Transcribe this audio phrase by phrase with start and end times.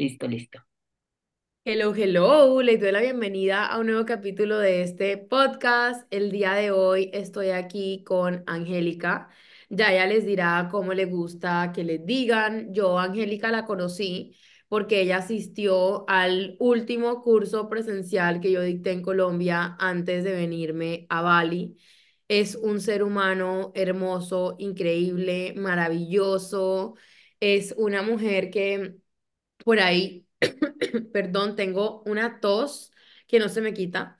[0.00, 0.58] Listo, listo.
[1.62, 6.06] Hello, hello, les doy la bienvenida a un nuevo capítulo de este podcast.
[6.10, 9.28] El día de hoy estoy aquí con Angélica.
[9.68, 12.72] Ya ella les dirá cómo le gusta que les digan.
[12.72, 19.02] Yo, Angélica, la conocí porque ella asistió al último curso presencial que yo dicté en
[19.02, 21.76] Colombia antes de venirme a Bali.
[22.26, 26.94] Es un ser humano hermoso, increíble, maravilloso.
[27.38, 28.99] Es una mujer que
[29.64, 30.26] por ahí
[31.12, 32.92] perdón, tengo una tos
[33.26, 34.18] que no se me quita.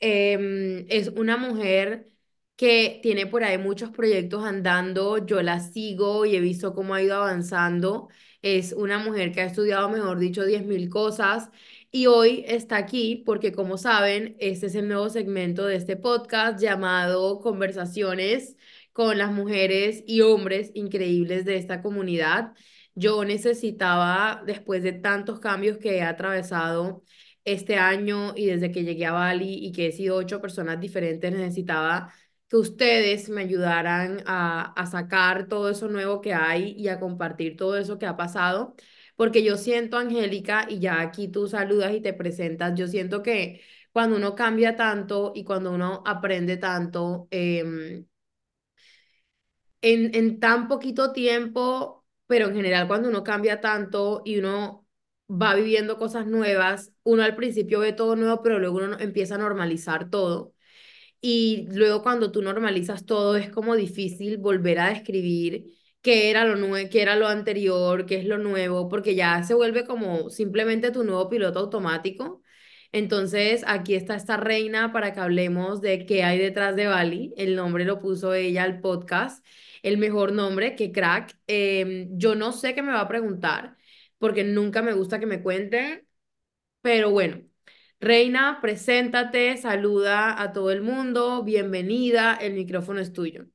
[0.00, 2.08] Em, es una mujer
[2.56, 7.02] que tiene por ahí muchos proyectos andando, yo la sigo y he visto cómo ha
[7.02, 8.08] ido avanzando.
[8.42, 11.50] Es una mujer que ha estudiado, mejor dicho, 10.000 cosas
[11.90, 16.60] y hoy está aquí porque, como saben, este es el nuevo segmento de este podcast
[16.60, 18.56] llamado Conversaciones
[18.92, 22.54] con las mujeres y hombres increíbles de esta comunidad.
[22.94, 27.02] Yo necesitaba, después de tantos cambios que he atravesado
[27.44, 31.32] este año y desde que llegué a Bali y que he sido ocho personas diferentes,
[31.32, 32.12] necesitaba
[32.48, 37.56] que ustedes me ayudaran a, a sacar todo eso nuevo que hay y a compartir
[37.56, 38.74] todo eso que ha pasado.
[39.16, 43.60] Porque yo siento, Angélica, y ya aquí tú saludas y te presentas, yo siento que
[43.92, 48.04] cuando uno cambia tanto y cuando uno aprende tanto, eh,
[49.80, 52.01] en, en tan poquito tiempo,
[52.32, 54.86] pero en general cuando uno cambia tanto y uno
[55.28, 59.38] va viviendo cosas nuevas, uno al principio ve todo nuevo, pero luego uno empieza a
[59.38, 60.54] normalizar todo.
[61.20, 65.66] Y luego cuando tú normalizas todo es como difícil volver a describir
[66.02, 69.54] qué era lo nuevo, qué era lo anterior, qué es lo nuevo, porque ya se
[69.54, 72.41] vuelve como simplemente tu nuevo piloto automático.
[72.92, 77.32] Entonces, aquí está esta reina para que hablemos de qué hay detrás de Bali.
[77.36, 79.44] El nombre lo puso ella al podcast
[79.82, 81.36] el mejor nombre, que crack.
[81.46, 83.76] Em, yo no sé qué me va a preguntar,
[84.18, 86.06] porque nunca me gusta que me cuente,
[86.82, 87.42] pero bueno.
[88.00, 93.46] Reina, preséntate, saluda a todo el mundo, bienvenida, el micrófono es tuyo.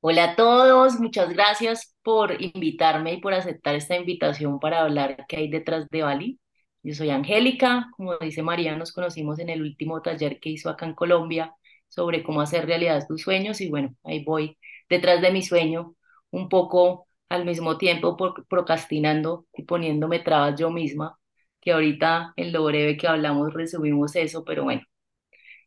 [0.00, 5.38] Hola a todos, muchas gracias por invitarme y por aceptar esta invitación para hablar qué
[5.38, 6.40] hay detrás de Bali.
[6.84, 10.86] Yo soy Angélica, como dice María, nos conocimos en el último taller que hizo acá
[10.86, 11.54] en Colombia
[11.88, 14.58] sobre cómo hacer realidad tus sueños y bueno, ahí voy
[14.88, 15.96] detrás de mi sueño,
[16.30, 18.16] un poco al mismo tiempo
[18.48, 21.18] procrastinando y poniéndome trabas yo misma,
[21.60, 24.82] que ahorita en lo breve que hablamos resumimos eso, pero bueno,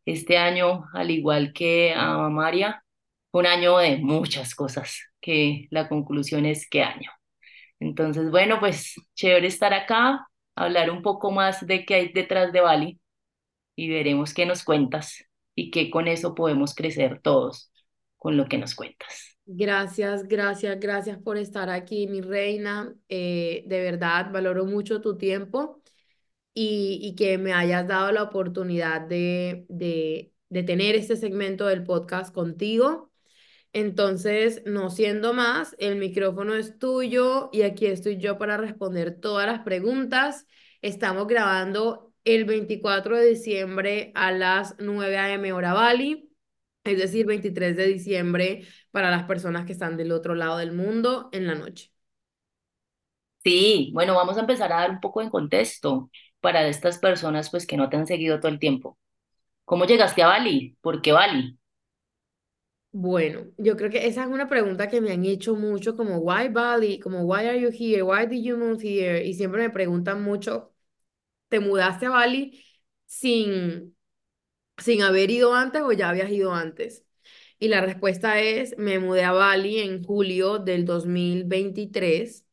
[0.05, 2.83] este año, al igual que a María,
[3.31, 7.11] un año de muchas cosas, que la conclusión es qué año.
[7.79, 12.61] Entonces, bueno, pues chévere estar acá, hablar un poco más de qué hay detrás de
[12.61, 12.99] Bali
[13.75, 15.25] y veremos qué nos cuentas
[15.55, 17.71] y qué con eso podemos crecer todos
[18.17, 19.37] con lo que nos cuentas.
[19.49, 22.93] Gracias, gracias, gracias por estar aquí, mi reina.
[23.07, 25.81] Eh, de verdad, valoro mucho tu tiempo
[26.53, 31.83] y, y que me hayas dado la oportunidad de, de, de tener este segmento del
[31.83, 33.06] podcast contigo.
[33.73, 39.45] Entonces, no siendo más, el micrófono es tuyo y aquí estoy yo para responder todas
[39.47, 40.45] las preguntas.
[40.81, 45.53] Estamos grabando el 24 de diciembre a las 9 a.m.
[45.53, 46.27] hora Bali
[46.83, 51.29] es decir, 23 de diciembre para las personas que están del otro lado del mundo
[51.33, 51.91] en la noche.
[53.43, 56.09] Sí, bueno, vamos a empezar a dar un poco de contexto
[56.41, 58.97] para estas personas pues que no te han seguido todo el tiempo.
[59.65, 60.77] ¿Cómo llegaste a Bali?
[60.81, 61.57] ¿Por qué Bali?
[62.99, 66.47] Bueno, yo creo que esa es una pregunta que me han hecho mucho, como why
[66.49, 70.23] Bali, como why are you here, why did you move here, y siempre me preguntan
[70.23, 70.73] mucho,
[71.49, 72.63] ¿te mudaste a Bali
[73.07, 73.95] sin
[74.79, 77.05] sin haber ido antes o ya habías ido antes?
[77.59, 82.45] Y la respuesta es, me mudé a Bali en julio del 2023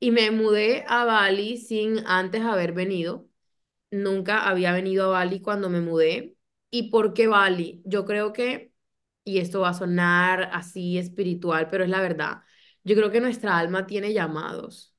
[0.00, 3.28] y me mudé a Bali sin antes haber venido.
[3.90, 6.36] Nunca había venido a Bali cuando me mudé.
[6.70, 7.82] ¿Y por qué Bali?
[7.84, 8.72] Yo creo que,
[9.28, 12.42] y esto va a sonar así espiritual, pero es la verdad,
[12.84, 14.94] yo creo que nuestra alma tiene llamados.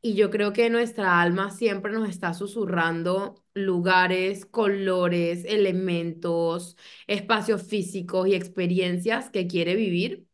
[0.00, 6.76] Y yo creo que nuestra alma siempre nos está susurrando lugares, colores, elementos,
[7.08, 10.26] espacios físicos y experiencias que quiere vivir.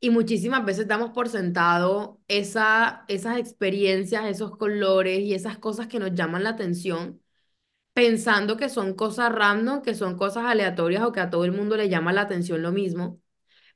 [0.00, 5.98] Y muchísimas veces damos por sentado esa, esas experiencias, esos colores y esas cosas que
[5.98, 7.20] nos llaman la atención,
[7.94, 11.76] pensando que son cosas random, que son cosas aleatorias o que a todo el mundo
[11.76, 13.20] le llama la atención lo mismo,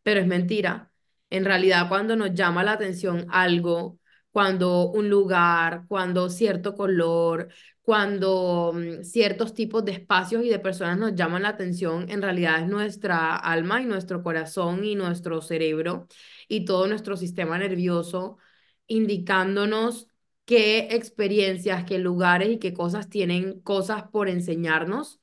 [0.03, 0.93] pero es mentira.
[1.31, 3.99] En realidad, cuando nos llama la atención algo,
[4.33, 7.49] cuando un lugar, cuando cierto color,
[7.83, 12.61] cuando mm, ciertos tipos de espacios y de personas nos llaman la atención, en realidad
[12.63, 16.07] es nuestra alma y nuestro corazón y nuestro cerebro
[16.49, 18.39] y todo nuestro sistema nervioso
[18.87, 20.09] indicándonos
[20.49, 25.21] qué experiencias, qué lugares y qué cosas tienen cosas por enseñarnos.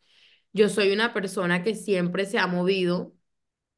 [0.54, 3.16] Yo soy una persona que siempre se ha movido,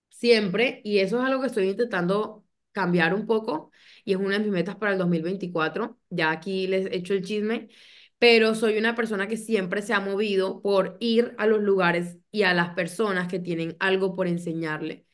[0.10, 3.72] siempre, y eso es algo que estoy intentando cambiar un poco
[4.06, 6.00] y es una de mis metas para el 2024.
[6.10, 7.70] Ya aquí les he hecho el chisme,
[8.20, 12.44] pero soy una persona que siempre se ha movido por ir a los lugares y
[12.44, 15.06] a las personas que tienen algo por enseñarle.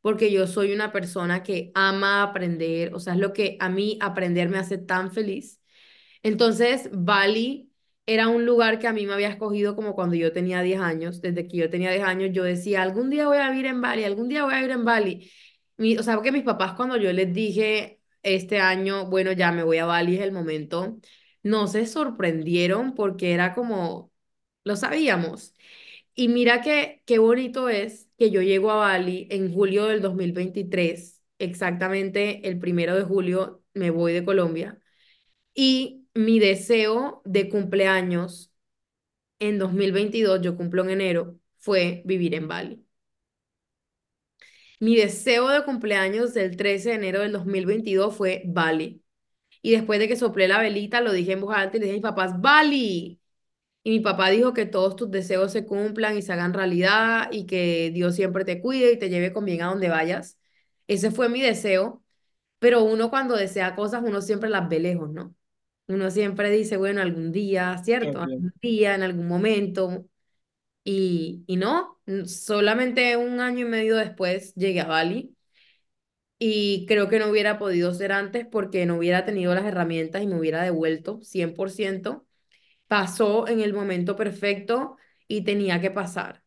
[0.00, 3.98] Porque yo soy una persona que ama aprender, o sea, es lo que a mí
[4.02, 5.61] aprender me hace tan feliz
[6.22, 7.70] entonces, Bali
[8.06, 11.20] era un lugar que a mí me había escogido como cuando yo tenía 10 años.
[11.20, 14.04] Desde que yo tenía 10 años, yo decía, algún día voy a vivir en Bali,
[14.04, 15.30] algún día voy a vivir en Bali.
[15.76, 19.64] Mi, o sea, porque mis papás cuando yo les dije este año, bueno, ya me
[19.64, 20.98] voy a Bali, es el momento,
[21.42, 24.12] no se sorprendieron porque era como,
[24.64, 25.54] lo sabíamos.
[26.14, 31.22] Y mira que qué bonito es que yo llego a Bali en julio del 2023,
[31.38, 34.78] exactamente el primero de julio me voy de Colombia.
[35.54, 38.52] Y mi deseo de cumpleaños
[39.40, 42.86] en 2022, yo cumplo en enero, fue vivir en Bali.
[44.80, 49.02] Mi deseo de cumpleaños del 13 de enero del 2022 fue Bali.
[49.62, 51.94] Y después de que soplé la velita, lo dije en voz alta y le dije
[51.96, 53.20] a mis papás, Bali.
[53.84, 57.46] Y mi papá dijo que todos tus deseos se cumplan y se hagan realidad y
[57.46, 60.38] que Dios siempre te cuide y te lleve con bien a donde vayas.
[60.88, 62.04] Ese fue mi deseo.
[62.60, 65.34] Pero uno cuando desea cosas, uno siempre las ve lejos, ¿no?
[65.88, 68.20] Uno siempre dice, bueno, algún día, ¿cierto?
[68.20, 70.06] Algún día, en algún momento.
[70.84, 75.36] Y, y no, solamente un año y medio después llegué a Bali
[76.38, 80.26] y creo que no hubiera podido ser antes porque no hubiera tenido las herramientas y
[80.26, 82.26] me hubiera devuelto 100%.
[82.88, 84.96] Pasó en el momento perfecto
[85.28, 86.42] y tenía que pasar.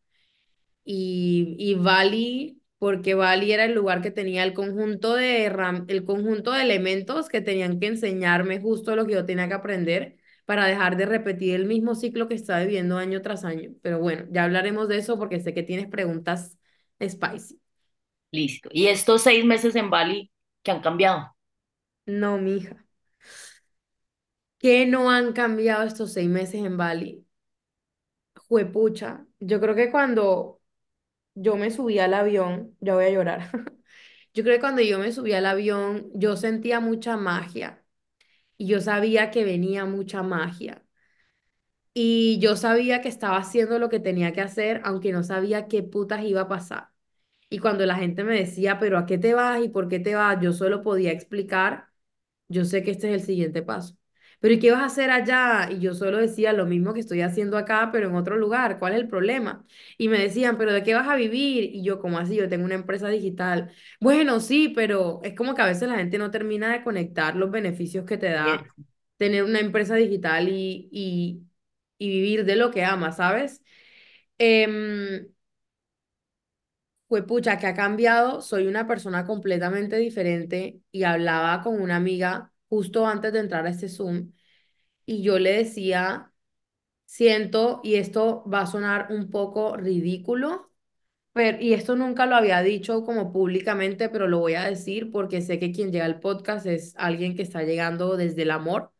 [0.85, 5.47] Y, y Bali, porque Bali era el lugar que tenía el conjunto de,
[5.87, 10.17] el conjunto de elementos que tenían que enseñarme justo lo que yo tenía que aprender
[10.45, 13.71] para dejar de repetir el mismo ciclo que estaba viviendo año tras año.
[13.81, 16.59] Pero bueno, ya hablaremos de eso porque sé que tienes preguntas
[17.01, 17.59] spicy.
[18.29, 18.69] Listo.
[18.71, 20.31] ¿Y estos seis meses en Bali
[20.61, 21.35] que han cambiado?
[22.05, 22.85] No, mija.
[24.59, 27.25] ¿Qué no han cambiado estos seis meses en Bali?
[28.47, 29.25] Juepucha.
[29.39, 30.54] Yo creo que cuando
[31.35, 33.51] yo me subí al avión, ya voy a llorar.
[34.33, 37.83] Yo creo que cuando yo me subí al avión, yo sentía mucha magia
[38.57, 40.83] y yo sabía que venía mucha magia.
[41.93, 45.81] Y yo sabía que estaba haciendo lo que tenía que hacer, aunque no sabía qué
[45.83, 46.89] putas iba a pasar.
[47.49, 50.15] Y cuando la gente me decía, pero ¿a qué te vas y por qué te
[50.15, 50.39] vas?
[50.41, 51.89] Yo solo podía explicar,
[52.49, 53.97] yo sé que este es el siguiente paso.
[54.39, 55.69] Pero ¿y qué vas a hacer allá?
[55.71, 58.79] Y yo solo decía lo mismo que estoy haciendo acá, pero en otro lugar.
[58.79, 59.65] ¿Cuál es el problema?
[59.97, 61.63] Y me decían, pero ¿de qué vas a vivir?
[61.75, 62.35] Y yo, ¿cómo así?
[62.35, 63.71] Yo tengo una empresa digital.
[63.99, 67.51] Bueno, sí, pero es como que a veces la gente no termina de conectar los
[67.51, 68.65] beneficios que te da
[69.17, 71.43] tener una empresa digital y, y,
[71.97, 73.63] y vivir de lo que ama, ¿sabes?
[74.39, 75.27] Eh,
[77.07, 82.51] pues pucha, que ha cambiado, soy una persona completamente diferente y hablaba con una amiga
[82.69, 84.31] justo antes de entrar a este Zoom
[85.05, 86.33] y yo le decía,
[87.05, 90.71] siento, y esto va a sonar un poco ridículo,
[91.33, 95.41] pero, y esto nunca lo había dicho como públicamente, pero lo voy a decir porque
[95.41, 98.93] sé que quien llega al podcast es alguien que está llegando desde el amor.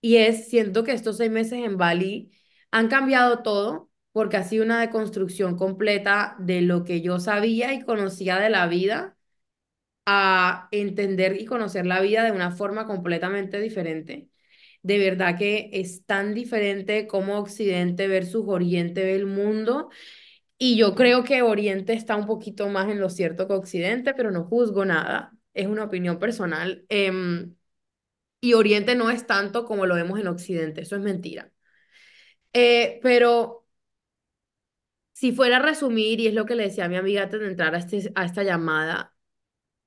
[0.00, 2.32] Y es, siento que estos seis meses en Bali
[2.70, 7.82] han cambiado todo porque ha sido una deconstrucción completa de lo que yo sabía y
[7.84, 9.16] conocía de la vida
[10.12, 14.28] a entender y conocer la vida de una forma completamente diferente.
[14.82, 19.90] De verdad que es tan diferente como Occidente versus Oriente ve el mundo.
[20.58, 24.30] Y yo creo que Oriente está un poquito más en lo cierto que Occidente, pero
[24.32, 25.32] no juzgo nada.
[25.54, 26.84] Es una opinión personal.
[26.88, 27.54] Em,
[28.40, 31.52] y Oriente no es tanto como lo vemos en Occidente, eso es mentira.
[32.52, 33.66] Eh, pero
[35.12, 37.46] si fuera a resumir, y es lo que le decía a mi amiga antes de
[37.48, 39.14] entrar a, este, a esta llamada,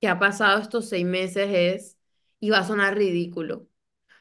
[0.03, 1.97] que ha pasado estos seis meses es,
[2.41, 3.69] y va a sonar ridículo,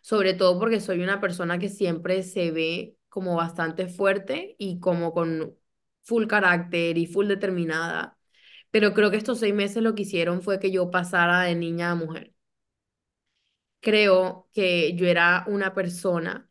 [0.01, 5.13] sobre todo porque soy una persona que siempre se ve como bastante fuerte y como
[5.13, 5.57] con
[6.03, 8.17] full carácter y full determinada,
[8.71, 11.91] pero creo que estos seis meses lo que hicieron fue que yo pasara de niña
[11.93, 12.33] a mujer.
[13.81, 16.49] Creo que yo era una persona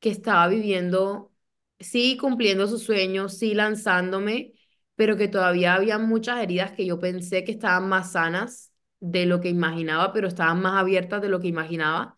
[0.00, 1.32] que estaba viviendo,
[1.80, 4.54] sí cumpliendo sus sueños, sí lanzándome,
[5.02, 9.40] pero que todavía había muchas heridas que yo pensé que estaban más sanas de lo
[9.40, 12.16] que imaginaba, pero estaban más abiertas de lo que imaginaba.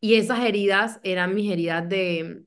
[0.00, 2.44] Y esas heridas eran mis heridas de,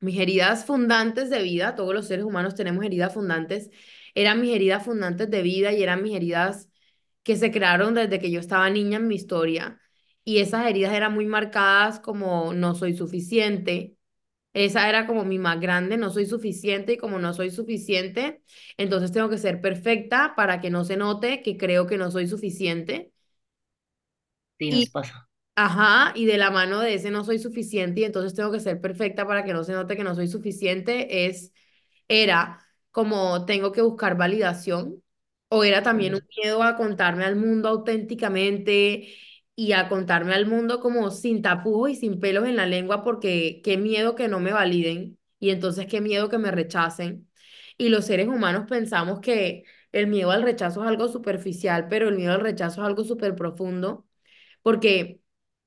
[0.00, 3.70] mis heridas fundantes de vida, todos los seres humanos tenemos heridas fundantes,
[4.14, 6.68] eran mis heridas fundantes de vida y eran mis heridas
[7.22, 9.80] que se crearon desde que yo estaba niña en mi historia.
[10.24, 13.96] y esas heridas eran muy marcadas como no soy suficiente.
[14.52, 18.42] Esa era como mi más grande, no soy suficiente y como no soy suficiente,
[18.76, 22.26] entonces tengo que ser perfecta para que no se note que creo que no soy
[22.28, 23.12] suficiente.
[24.58, 25.28] Sí, nos Y pasa.
[25.56, 28.80] Ajá, y de la mano de ese no soy suficiente y entonces tengo que ser
[28.80, 31.52] perfecta para que no se note que no soy suficiente, es,
[32.08, 32.60] era
[32.92, 35.02] como tengo que buscar validación
[35.48, 39.08] o era también un miedo a contarme al mundo auténticamente
[39.66, 43.60] y a contarme al mundo como sin tapujos y sin pelos en la lengua porque
[43.64, 47.28] qué miedo que no me validen y entonces qué miedo que me rechacen.
[47.78, 52.16] Y los seres humanos pensamos que el miedo al rechazo es algo superficial, pero el
[52.16, 54.06] miedo al rechazo es algo súper profundo
[54.62, 55.20] porque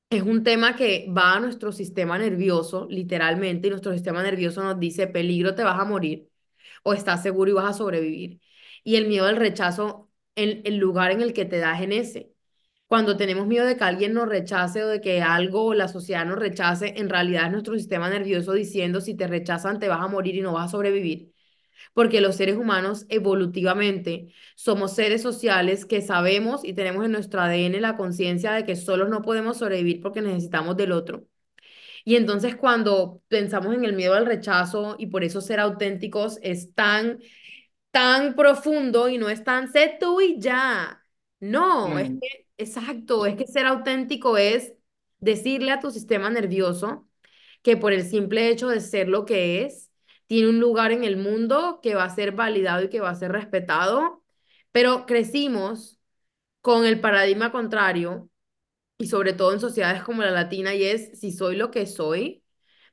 [0.10, 4.80] es un tema que va a nuestro sistema nervioso, literalmente, y nuestro sistema nervioso nos
[4.80, 6.30] dice, peligro, te vas a morir,
[6.84, 8.42] o estás seguro y vas a sobrevivir.
[8.84, 12.33] Y el miedo al rechazo, el, el lugar en el que te das en ese.
[12.94, 16.26] Cuando tenemos miedo de que alguien nos rechace o de que algo o la sociedad
[16.26, 20.08] nos rechace, en realidad es nuestro sistema nervioso diciendo, si te rechazan, te vas a
[20.08, 21.34] morir y no vas a sobrevivir
[21.94, 27.82] porque los seres humanos evolutivamente somos seres sociales que sabemos y tenemos en nuestro ADN
[27.82, 31.28] la conciencia de que solos no podemos sobrevivir porque necesitamos del otro.
[32.06, 36.74] Y entonces cuando pensamos en el miedo al rechazo y por eso ser auténticos es
[36.74, 37.20] tan,
[37.92, 41.04] tan profundo y no es tan sé tú y ya.
[41.40, 44.74] No, es mm, que, exacto, es que ser auténtico es
[45.20, 47.08] decirle a tu sistema nervioso
[47.64, 49.92] que por el simple hecho de ser lo que es,
[50.28, 53.16] tiene un lugar en el mundo que va a ser validado y que va a
[53.16, 54.24] ser respetado,
[54.72, 56.00] pero crecimos
[56.62, 58.30] con el paradigma contrario
[58.98, 62.44] y sobre todo en sociedades como la latina y es, si soy lo que soy,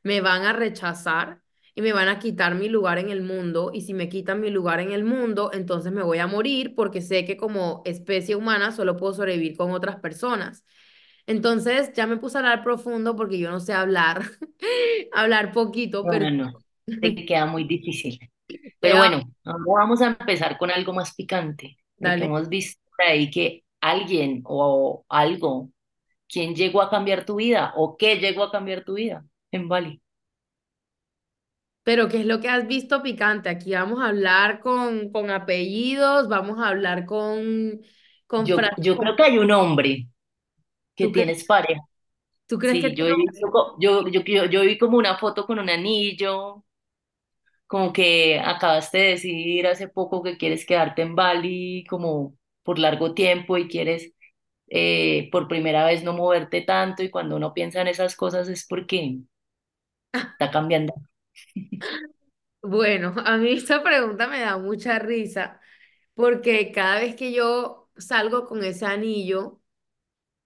[0.02, 1.43] me van a rechazar
[1.80, 4.50] y me van a quitar mi lugar en el mundo y si me quitan mi
[4.50, 8.72] lugar en el mundo, entonces me voy a morir porque sé que como especie humana
[8.72, 10.64] solo puedo sobrevivir con otras personas.
[11.26, 14.22] Entonces ya me puse a hablar profundo porque yo no sé hablar,
[15.12, 16.52] hablar poquito, pero No,
[17.00, 18.18] te queda muy difícil.
[18.80, 22.30] Pero bueno, vamos a empezar con algo más picante, dale.
[22.30, 25.70] hemos visto ahí que alguien o algo,
[26.28, 30.02] ¿quién llegó a cambiar tu vida o qué llegó a cambiar tu vida en Bali?
[31.82, 33.49] Pero ¿qué es lo que has visto picante?
[33.49, 37.80] Aquí vamos a hablar con, con apellidos, vamos a hablar con,
[38.26, 40.08] con Yo, yo creo que hay un hombre
[40.96, 41.82] que ¿tú crees, tienes pareja.
[42.46, 43.06] tú crees que Sí, yo
[43.52, 46.64] co- yo, yo, yo, yo vi como una foto con un anillo,
[47.66, 53.14] como que acabaste de decidir hace poco que quieres quedarte en Bali como por largo
[53.14, 54.12] tiempo y quieres
[54.68, 58.66] eh, por primera vez no moverte tanto y cuando uno piensa en esas cosas es
[58.68, 59.18] porque
[60.38, 60.94] está cambiando.
[62.62, 65.60] Bueno, a mí esta pregunta me da mucha risa
[66.14, 69.60] porque cada vez que yo salgo con ese anillo,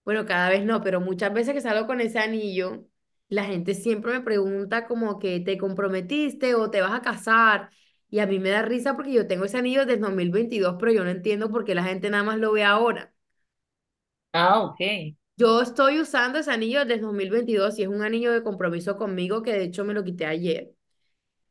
[0.05, 2.87] Bueno, cada vez no, pero muchas veces que salgo con ese anillo,
[3.29, 7.71] la gente siempre me pregunta como que te comprometiste o te vas a casar.
[8.11, 11.05] Y a mí me da risa porque yo tengo ese anillo desde 2022, pero yo
[11.05, 13.15] no entiendo por qué la gente nada más lo ve ahora.
[14.33, 15.17] Ah, ok.
[15.37, 19.53] Yo estoy usando ese anillo desde 2022 y es un anillo de compromiso conmigo que
[19.53, 20.73] de hecho me lo quité ayer.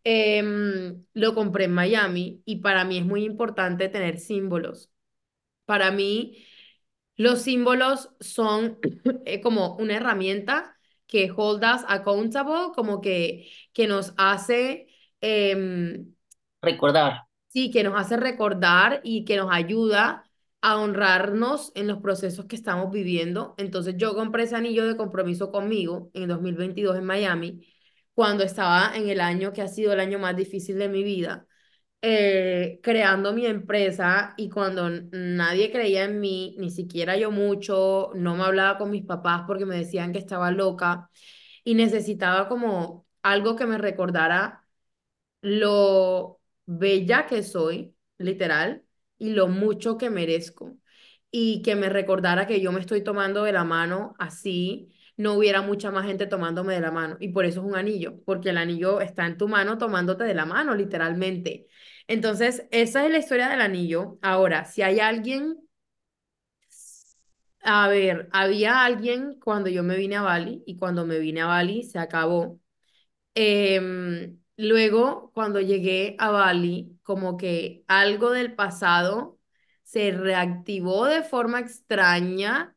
[0.06, 4.92] Em, lo compré en Miami y para mí es muy importante tener símbolos.
[5.66, 6.46] Para mí...
[7.18, 8.80] Los símbolos son
[9.26, 14.88] eh, como una herramienta que hold us accountable, como que, que nos hace,
[15.22, 16.14] em,
[16.64, 17.28] Recordar.
[17.50, 20.23] sí, que nos hace recordar y que nos ayuda
[20.64, 23.54] a honrarnos en los procesos que estamos viviendo.
[23.58, 27.68] Entonces yo compré ese anillo de compromiso conmigo en 2022 en Miami,
[28.16, 31.48] cuando estaba en el año que ha sido el año más difícil de mi vida
[32.02, 38.36] eh, creando mi empresa y cuando nadie creía en mí, ni siquiera yo mucho, no
[38.36, 41.10] me hablaba con mis papás porque me decían que estaba loca
[41.64, 44.66] y necesitaba como algo que me recordara
[45.42, 48.84] lo bella que soy, literal,
[49.18, 50.78] y lo mucho que merezco.
[51.32, 55.62] Y que me recordara que yo me estoy tomando de la mano así, no hubiera
[55.64, 57.18] mucha más gente tomándome de la mano.
[57.20, 60.34] Y por eso es un anillo, porque el anillo está en tu mano tomándote de
[60.36, 61.68] la mano, literalmente.
[62.08, 64.20] Entonces, esa es la historia del anillo.
[64.22, 65.58] Ahora, si hay alguien,
[67.62, 71.46] a ver, había alguien cuando yo me vine a Bali y cuando me vine a
[71.48, 72.60] Bali se acabó.
[73.36, 79.40] Em, luego, cuando llegué a Bali, como que algo del pasado
[79.84, 82.76] se reactivó de forma extraña,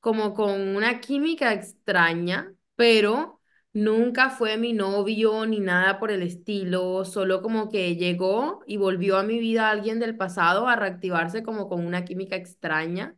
[0.00, 3.40] como con una química extraña, pero
[3.72, 9.16] nunca fue mi novio ni nada por el estilo, solo como que llegó y volvió
[9.18, 13.16] a mi vida alguien del pasado a reactivarse como con una química extraña.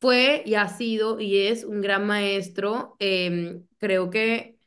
[0.00, 2.96] fue y ha sido y es un gran maestro.
[3.00, 4.57] Em, creo que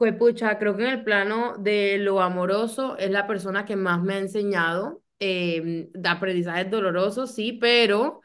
[0.00, 4.02] fue pucha, creo que en el plano de lo amoroso es la persona que más
[4.02, 5.02] me ha enseñado.
[5.22, 8.22] em, de aprendizajes dolorosos, sí, pero,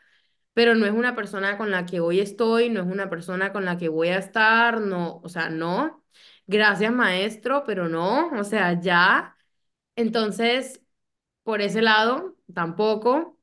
[0.54, 3.66] pero no es una persona con la que hoy estoy, no es una persona con
[3.66, 6.04] la que voy a estar, no, o sea, no.
[6.48, 9.36] Gracias, maestro, pero no, o sea, ya.
[9.96, 10.82] Entonces,
[11.44, 13.40] por ese lado, tampoco.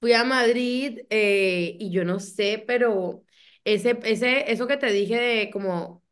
[0.00, 3.22] Fui a Madrid eh, y yo no sé, pero
[3.64, 6.02] ese, ese, eso que te dije de como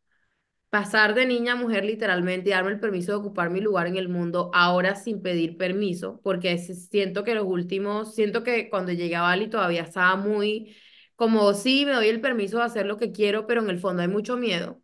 [0.71, 3.97] pasar de niña a mujer literalmente y darme el permiso de ocupar mi lugar en
[3.97, 9.17] el mundo ahora sin pedir permiso, porque siento que los últimos, siento que cuando llegué
[9.17, 10.77] a Bali todavía estaba muy
[11.17, 14.03] como, sí, me doy el permiso de hacer lo que quiero, pero en el fondo
[14.03, 14.81] hay mucho miedo.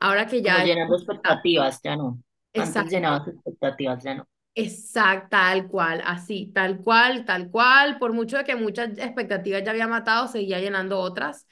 [0.00, 0.58] Ahora que Como ya...
[0.58, 2.22] llenando expectativas, ya no.
[2.54, 2.90] Antes Exacto.
[2.90, 4.26] llenabas expectativas, ya no.
[4.58, 7.98] Exacto, tal cual, así, tal cual, tal cual.
[7.98, 11.46] Por mucho de que muchas expectativas ya había matado, seguía llenando otras.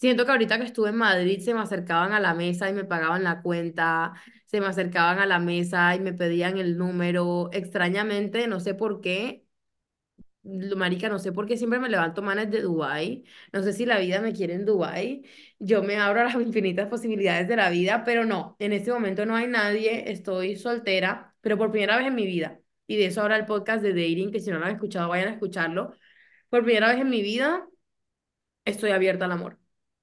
[0.00, 2.84] Siento que ahorita que estuve en Madrid se me acercaban a la mesa y me
[2.84, 4.14] pagaban la cuenta,
[4.46, 7.50] se me acercaban a la mesa y me pedían el número.
[7.52, 9.44] Extrañamente, no sé por qué,
[10.42, 13.24] Marica, no sé por qué siempre me levanto manes de Dubái.
[13.52, 15.22] No sé si la vida me quiere en Dubái.
[15.58, 19.26] Yo me abro a las infinitas posibilidades de la vida, pero no, en este momento
[19.26, 20.10] no hay nadie.
[20.10, 22.58] Estoy soltera, pero por primera vez en mi vida.
[22.86, 25.28] Y de eso habla el podcast de dating, que si no lo han escuchado, vayan
[25.28, 25.92] a escucharlo.
[26.48, 27.66] Por primera vez en mi vida
[28.66, 29.59] estoy abierta al amor.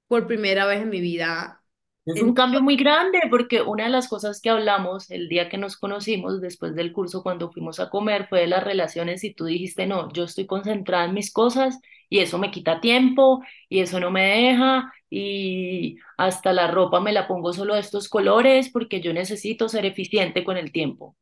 [0.07, 1.63] Por primera vez en mi vida.
[2.05, 5.57] Es un cambio muy grande porque una de las cosas que hablamos el día que
[5.57, 9.45] nos conocimos después del curso cuando fuimos a comer fue de las relaciones y tú
[9.45, 13.99] dijiste, no, yo estoy concentrada en mis cosas y eso me quita tiempo y eso
[13.99, 19.01] no me deja y hasta la ropa me la pongo solo de estos colores porque
[19.01, 21.17] yo necesito ser eficiente con el tiempo.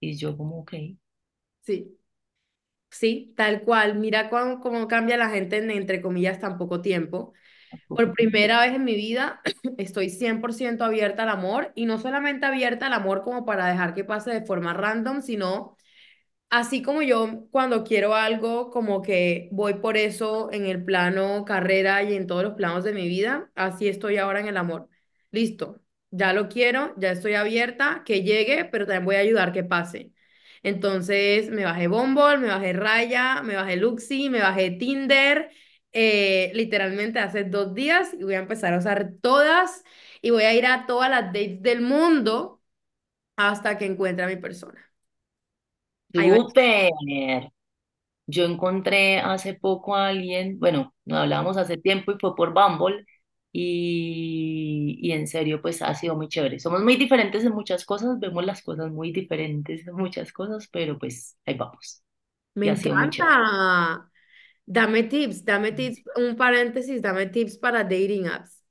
[0.00, 0.74] Y yo como, ok,
[1.62, 1.98] Sí,
[2.90, 3.96] sí, tal cual.
[3.98, 7.32] Mira cómo, cómo cambia la gente en, entre comillas, tan poco tiempo.
[7.88, 9.40] Por primera vez en mi vida
[9.78, 14.04] estoy 100% abierta al amor y no solamente abierta al amor como para dejar que
[14.04, 15.76] pase de forma random, sino
[16.48, 22.02] Así como yo cuando quiero algo, como que voy por eso en el plano carrera
[22.04, 24.88] y en todos los planos de mi vida, así estoy ahora en el amor.
[25.32, 29.64] Listo, ya lo quiero, ya estoy abierta, que llegue, pero también voy a ayudar que
[29.64, 30.12] pase.
[30.62, 35.50] Entonces me bajé Bumble, me bajé Raya, me bajé Luxy, me bajé Tinder,
[35.96, 39.84] eh, literalmente hace dos días y voy a empezar a usar todas
[40.22, 42.62] y voy a ir a todas las dates del mundo
[43.36, 44.80] hasta que encuentre a mi persona.
[46.14, 47.50] Súper.
[48.26, 53.06] Yo encontré hace poco a alguien, bueno, nos hablábamos hace tiempo y fue por Bumble
[53.52, 56.58] y, y en serio pues ha sido muy chévere.
[56.58, 60.98] Somos muy diferentes en muchas cosas, vemos las cosas muy diferentes en muchas cosas, pero
[60.98, 62.02] pues ahí vamos
[62.56, 64.10] Me y encanta.
[64.66, 68.62] Dame tips, dame tips, un paréntesis, dame tips para dating apps.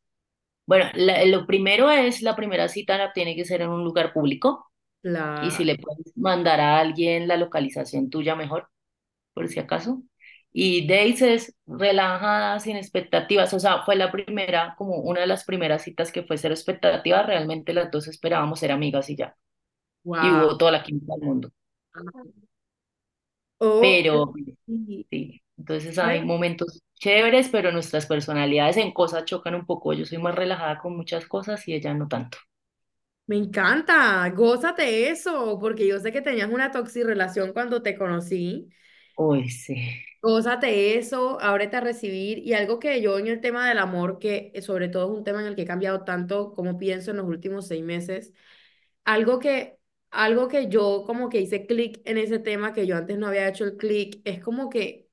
[0.65, 4.13] Bueno, la- lo primero es, la primera cita la tiene que ser en un lugar
[4.13, 4.71] público
[5.39, 8.69] y si le puedes mandar a alguien la localización tuya mejor.
[9.33, 10.03] por si acaso.
[10.53, 15.45] Y Daisy es relajada, sin expectativas, o sea, fue la primera, como una de las
[15.45, 19.35] primeras citas que fue cero expectativas, realmente las dos esperábamos ser amigas y ya,
[20.19, 20.33] y Wow.
[20.33, 21.51] hubo toda la química del mundo,
[23.59, 24.57] Oh, pero sí.
[25.11, 30.17] sí, entonces hay momentos chéveres, pero nuestras personalidades en cosas chocan un poco, yo soy
[30.19, 32.37] más relajada con muchas cosas y ella no tanto.
[33.27, 38.69] Me encanta, gózate eso, porque yo sé que tenías una relación cuando te conocí.
[39.17, 39.75] Uy, sí,
[40.21, 42.39] Gózate eso, ábrete a recibir.
[42.39, 45.41] Y algo que yo en el tema del amor, que sobre todo es un tema
[45.41, 48.33] en el que he cambiado tanto como pienso en los últimos seis meses,
[49.05, 49.77] algo que,
[50.11, 53.47] algo que yo como que hice clic en ese tema que yo antes no había
[53.49, 55.04] hecho el clic, es como que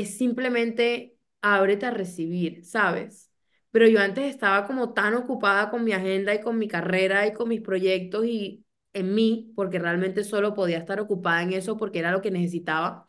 [0.00, 3.32] es simplemente ábrete a recibir, ¿sabes?
[3.70, 7.32] Pero yo antes estaba como tan ocupada con mi agenda y con mi carrera y
[7.34, 11.98] con mis proyectos y en mí, porque realmente solo podía estar ocupada en eso porque
[12.00, 13.06] era lo que necesitaba,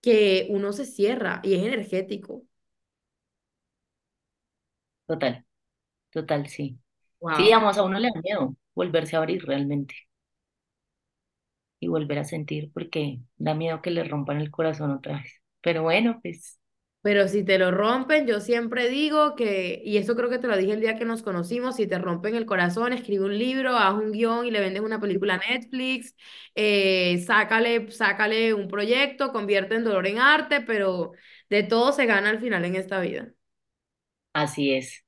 [0.00, 2.44] que uno se cierra y es energético.
[5.06, 5.44] total,
[6.12, 6.78] total, sí.
[7.32, 7.44] Sí, Wow.
[7.44, 9.94] digamos, a uno le da miedo volverse a abrir realmente
[11.80, 15.37] y volver a sentir porque da miedo que le rompan el corazón otra vez.
[15.62, 16.58] Pero bueno, pues
[17.00, 20.56] Pero si te lo rompen, yo siempre digo que, y eso creo que te lo
[20.56, 23.94] dije el día que nos conocimos, si te rompen el corazón, escribe un libro, haz
[23.94, 26.14] un guion y le vendes una película a Netflix,
[26.54, 31.12] eh, sácale, sácale un proyecto, convierte en dolor en arte, pero
[31.48, 33.32] de todo se gana al final en esta vida.
[34.32, 35.04] así es.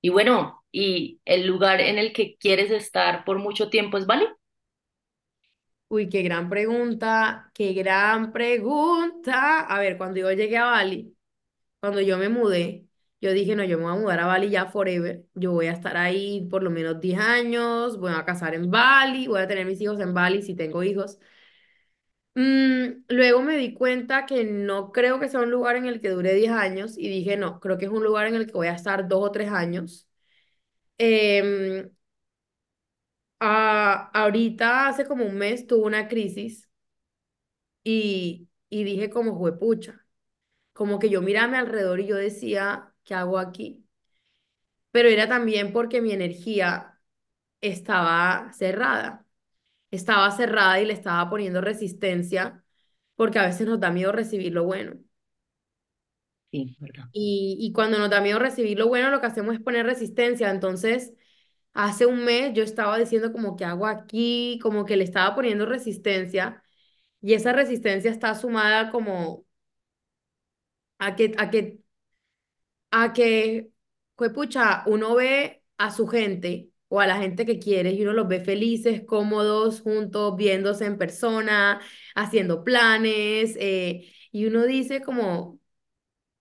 [0.00, 4.26] Y bueno, ¿y el lugar en el que quieres estar por mucho tiempo es Bali?
[5.94, 9.60] Uy, qué gran pregunta, qué gran pregunta.
[9.60, 11.16] A ver, cuando yo llegué a Bali.
[11.80, 12.88] cuando yo me mudé,
[13.20, 15.26] yo dije, no, yo me voy a mudar a Bali ya forever.
[15.34, 19.28] Yo voy a estar ahí por lo menos 10 años, voy a casar en Bali,
[19.28, 21.18] voy a tener mis hijos en Bali si tengo hijos.
[22.36, 26.10] Mm, luego me di cuenta que no creo que sea un lugar en el que
[26.10, 28.66] dure 10 años y dije, no, creo que es un lugar en el que voy
[28.66, 30.08] a estar dos o tres años.
[30.98, 31.90] Em,
[33.40, 36.68] a- ahorita, hace como un mes, tuve una crisis
[37.82, 40.04] y, y dije como juepucha,
[40.72, 43.86] como que yo miraba a mi alrededor y yo decía, ¿qué hago aquí?
[44.90, 47.00] Pero era también porque mi energía
[47.60, 49.26] estaba cerrada,
[49.90, 52.64] estaba cerrada y le estaba poniendo resistencia
[53.16, 54.96] porque a veces nos da miedo recibir lo bueno.
[56.50, 57.10] Sí, ¿verdad?
[57.12, 60.50] Y, y cuando nos da miedo recibir lo bueno, lo que hacemos es poner resistencia.
[60.50, 61.12] Entonces,
[61.74, 65.66] hace un mes yo estaba diciendo como que hago aquí, como que le estaba poniendo
[65.66, 66.62] resistencia
[67.22, 69.46] y esa resistencia está sumada como
[70.98, 71.78] a que, a que,
[72.90, 73.70] a que,
[74.34, 78.28] pucha, uno ve a su gente o a la gente que quiere y uno los
[78.28, 81.80] ve felices, cómodos, juntos, viéndose en persona,
[82.14, 85.60] haciendo planes, eh, y uno dice como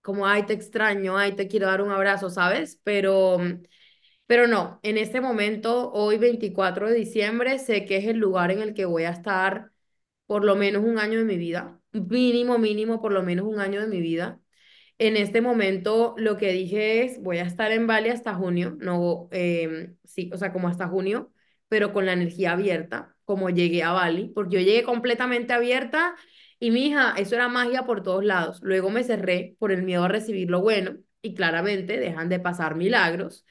[0.02, 2.80] como, ay, te extraño, ay, te quiero dar un abrazo, ¿sabes?
[2.84, 3.38] Pero,
[4.34, 8.62] pero no, en este momento, hoy 24 de diciembre, sé que es el lugar en
[8.62, 9.72] el que voy a estar
[10.26, 13.82] por lo menos un año de mi vida, mínimo, mínimo, por lo menos un año
[13.82, 14.40] de mi vida.
[15.00, 19.30] En este momento lo que dije es, voy a estar en Bali hasta junio, no,
[19.32, 21.32] em, sí, o sea, como hasta junio,
[21.70, 26.16] pero con la energía abierta, como llegué a Bali, porque yo llegué completamente abierta
[26.60, 28.60] y mi hija, eso era magia por todos lados.
[28.64, 32.76] Luego me cerré por el miedo a recibir lo bueno y claramente dejan de pasar
[32.76, 33.46] milagros.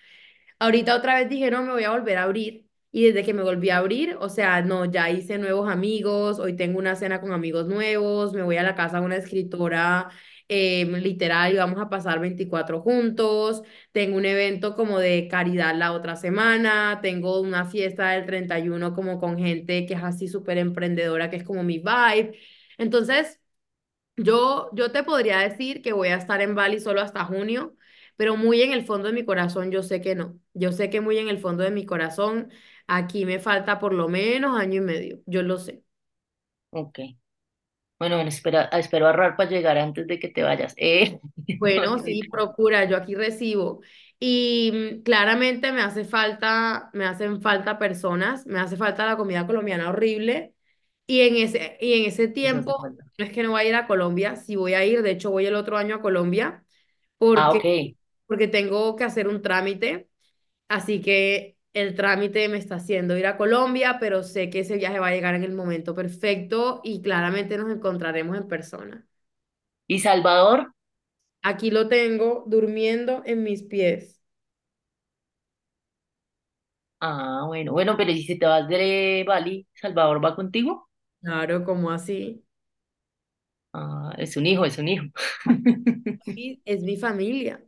[0.63, 2.67] Ahorita otra vez dije, no, me voy a volver a abrir.
[2.93, 6.55] Y desde que me volví a abrir, o sea, no, ya hice nuevos amigos, hoy
[6.57, 10.11] tengo una cena con amigos nuevos, me voy a la casa de una escritora
[10.49, 15.93] eh, literal y vamos a pasar 24 juntos, tengo un evento como de caridad la
[15.93, 21.31] otra semana, tengo una fiesta del 31 como con gente que es así súper emprendedora,
[21.31, 22.39] que es como mi vibe.
[22.79, 23.41] Entonces,
[24.17, 27.77] yo, yo te podría decir que voy a estar en Bali solo hasta junio,
[28.17, 30.39] pero muy en el fondo de mi corazón yo sé que no.
[30.55, 32.51] Yo sé que muy en el fondo de mi corazón
[32.87, 35.21] aquí me falta por lo menos año y medio.
[35.27, 35.83] Yo lo sé.
[36.71, 36.99] Ok.
[37.99, 40.75] Bueno, bueno, espera, espero ahorrar para llegar antes de que te vayas.
[40.77, 41.21] Eh,
[41.59, 43.83] Bueno, sí, procura, yo aquí recibo.
[44.19, 49.47] Y mm, claramente me hace falta, me hacen falta personas, me hace falta la comida
[49.47, 50.55] colombiana horrible.
[51.07, 52.73] Y en ese, y en ese tiempo,
[53.19, 55.31] no es que no voy a ir a Colombia, sí voy a ir, de hecho
[55.31, 56.65] voy el otro año a Colombia,
[57.35, 57.95] Ah, porque, ok.
[58.27, 60.09] Porque tengo que hacer un trámite,
[60.69, 64.99] así que el trámite me está haciendo ir a Colombia, pero sé que ese viaje
[65.01, 69.07] va a llegar en el momento perfecto y claramente nos encontraremos en persona.
[69.87, 70.73] ¿Y Salvador?
[71.43, 74.21] Aquí lo tengo durmiendo en mis pies.
[77.01, 80.89] Ah, bueno, bueno, pero ¿y si te vas de Bali, Salvador va contigo?
[81.21, 82.45] Claro, como así?
[83.73, 85.05] Ah, es un hijo, es un hijo.
[86.25, 87.63] Sí, es mi familia.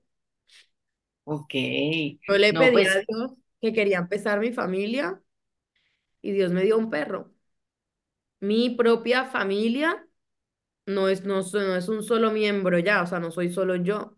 [1.24, 1.52] Ok.
[2.28, 5.20] Yo le No, pedí a pues Dios que quería empezar mi familia
[6.22, 7.32] y Dios me dio un perro.
[8.40, 10.06] Mi propia familia
[10.86, 13.76] no es, no, so- no es un solo miembro ya, o sea, no soy solo
[13.76, 14.16] yo.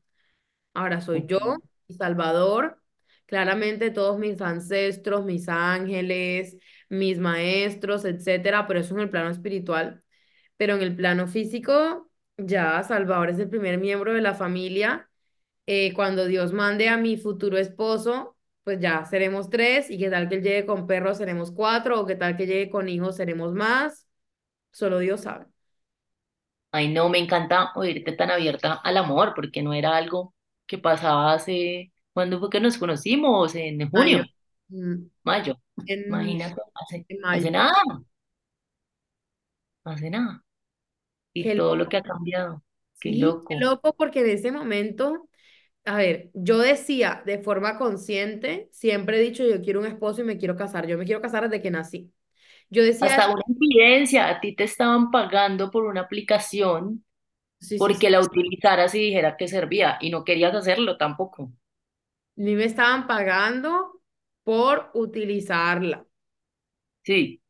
[0.74, 1.28] Ahora soy Ok.
[1.28, 2.82] yo y Salvador.
[3.26, 6.58] Claramente todos mis ancestros, mis ángeles,
[6.90, 10.04] mis maestros, etcétera, pero eso en el plano espiritual.
[10.56, 15.10] Pero en el plano físico, ya Salvador es el primer miembro de la familia
[15.66, 20.28] eh, cuando Dios mande a mi futuro esposo, pues ya seremos tres, y qué tal
[20.28, 23.52] que él llegue con perros, seremos cuatro, o qué tal que llegue con hijos, seremos
[23.54, 24.06] más,
[24.72, 25.46] solo Dios sabe.
[26.72, 30.34] Ay, no, me encanta oírte tan abierta al amor, porque no era algo
[30.66, 33.54] que pasaba hace, ¿cuándo fue que nos conocimos?
[33.54, 34.24] En Mayo, junio,
[34.68, 35.58] mm, mayo.
[35.86, 37.52] en, Imagínate, hace, en hace mayo.
[37.52, 37.72] nada,
[39.84, 40.44] hace nada.
[41.34, 42.62] Y Qué todo lo que loco, ha cambiado.
[43.00, 43.56] Qué sí, qué loco.
[43.56, 45.28] loco, porque en ese momento,
[45.86, 50.24] a ver, yo decía de forma consciente, siempre he dicho, yo quiero un esposo y
[50.24, 52.12] me quiero casar, yo me quiero casar desde que nací.
[52.70, 57.04] Yo decía Hasta una evidencia, a ti te estaban pagando por una aplicación
[57.60, 58.00] sí, sí, sí.
[58.00, 61.52] porque la utilizaras y dijera que servía y no querías hacerlo tampoco.
[62.36, 64.00] Mí me estaban pagando
[64.44, 66.06] por utilizarla,
[67.04, 67.42] Sí,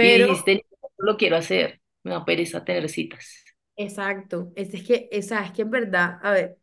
[0.00, 0.66] y pero dijiste,
[0.98, 3.44] no lo quiero hacer, me da pereza tener citas.
[3.76, 6.58] Exacto, es, es que, esa, es que en verdad, a ver,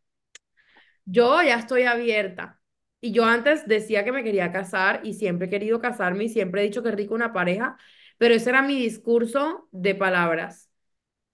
[1.08, 2.62] yo ya estoy abierta
[3.02, 6.62] y yo antes decía que me quería casar y siempre he querido casarme y siempre
[6.64, 7.78] he dicho que rico una pareja,
[8.20, 10.72] pero ese era mi discurso de palabras.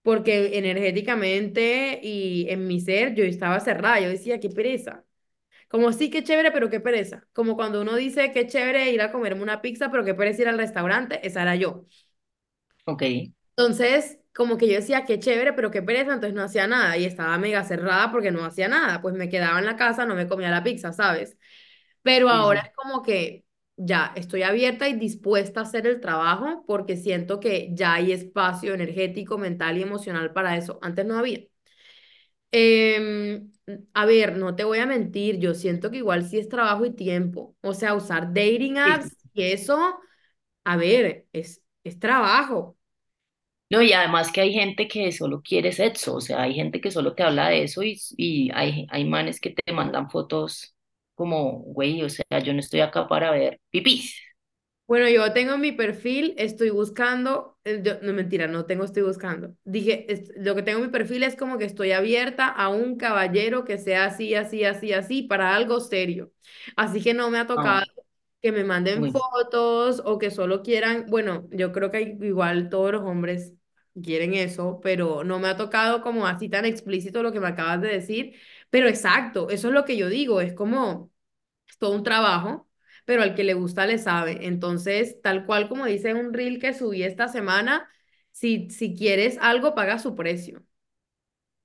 [0.02, 5.04] porque energéticamente y en mi ser yo estaba cerrada, yo decía, qué pereza.
[5.68, 7.26] Como sí, qué chévere, pero qué pereza.
[7.34, 10.48] Como cuando uno dice, qué chévere ir a comerme una pizza, pero qué pereza ir
[10.48, 11.86] al restaurante, esa era yo.
[12.86, 13.02] Ok,
[13.56, 17.04] Entonces, como que yo decía, qué chévere, pero qué pereza, entonces no hacía nada y
[17.04, 20.28] estaba mega cerrada porque no hacía nada, pues me quedaba en la casa, no me
[20.28, 21.36] comía la pizza, ¿sabes?
[22.02, 23.44] Pero ahora es como que
[23.76, 28.74] ya estoy abierta y dispuesta a hacer el trabajo porque siento que ya hay espacio
[28.74, 30.78] energético, mental y emocional para eso.
[30.82, 31.40] Antes no había.
[32.50, 33.52] Em,
[33.94, 36.92] a ver, no te voy a mentir, yo siento que igual sí es trabajo y
[36.94, 37.56] tiempo.
[37.62, 38.94] O sea, usar dating sí.
[38.94, 39.98] apps y eso,
[40.64, 42.78] a ver, es, es trabajo.
[43.74, 46.90] No, y además que hay gente que solo quiere sexo, o sea, hay gente que
[46.90, 50.76] solo te habla de eso y, y hay, hay manes que te mandan fotos
[51.14, 54.16] como, güey, o sea, yo no estoy acá para ver pipis.
[54.86, 59.02] Bueno, yo tengo en mi perfil, estoy buscando, eh, yo- no mentira, no tengo, estoy
[59.02, 59.56] buscando.
[59.64, 62.96] Dije, es- lo que tengo en mi perfil es como que estoy abierta a un
[62.98, 66.32] caballero que sea así, así, así, así, para algo serio.
[66.76, 67.86] Así que no me ha Ah, tocado
[68.42, 73.02] que me manden fotos o que solo quieran, bueno, yo creo que igual todos los
[73.04, 73.54] hombres
[74.02, 77.80] quieren eso, pero no me ha tocado como así tan explícito lo que me acabas
[77.82, 78.36] de decir.
[78.70, 81.10] Pero exacto, eso es lo que yo digo, es como
[81.68, 82.68] es todo un trabajo,
[83.06, 84.46] pero al que le gusta le sabe.
[84.46, 87.88] Entonces, tal cual como dice un reel que subí esta semana,
[88.32, 90.64] si, si quieres algo, paga su precio.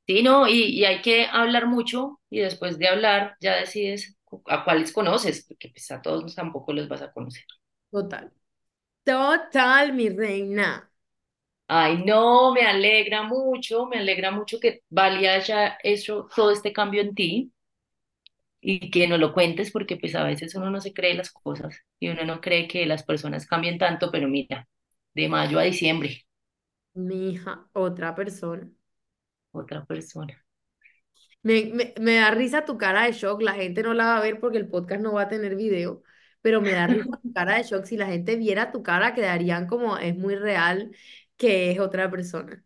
[0.08, 4.64] Sí, no, y, y hay que hablar mucho y después de hablar ya decides a
[4.64, 7.44] cuáles conoces, porque pues a todos tampoco los vas a conocer.
[7.92, 8.32] Total.
[9.06, 10.89] Total, mi reina.
[11.70, 17.02] Ay, no, me alegra mucho, me alegra mucho que Vali haya hecho todo este cambio
[17.02, 17.54] en ti
[18.62, 21.78] y que no lo cuentes porque pues a veces uno no se cree las cosas
[22.00, 24.68] y uno no cree que las personas cambien tanto, pero mira,
[25.14, 26.26] de mayo a diciembre,
[26.94, 28.70] Mi hija, otra persona.
[29.52, 30.44] otra persona.
[31.44, 33.42] Me, me, me da risa tu cara de shock.
[33.42, 36.04] La gente no la va a ver porque el podcast no va a tener video,
[36.42, 37.86] pero me da risa tu cara de shock.
[37.86, 40.92] Si la gente viera tu cara, quedarían como es muy real
[41.40, 42.64] que es otra persona.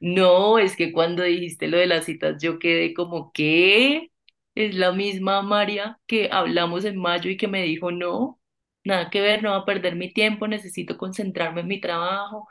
[0.00, 4.10] No, es que cuando dijiste lo de las citas yo quedé como, ¿qué?
[4.54, 8.40] Es la misma María que hablamos en mayo y que me dijo, no,
[8.84, 12.48] nada que ver, no va a perder mi tiempo, necesito concentrarme en mi trabajo,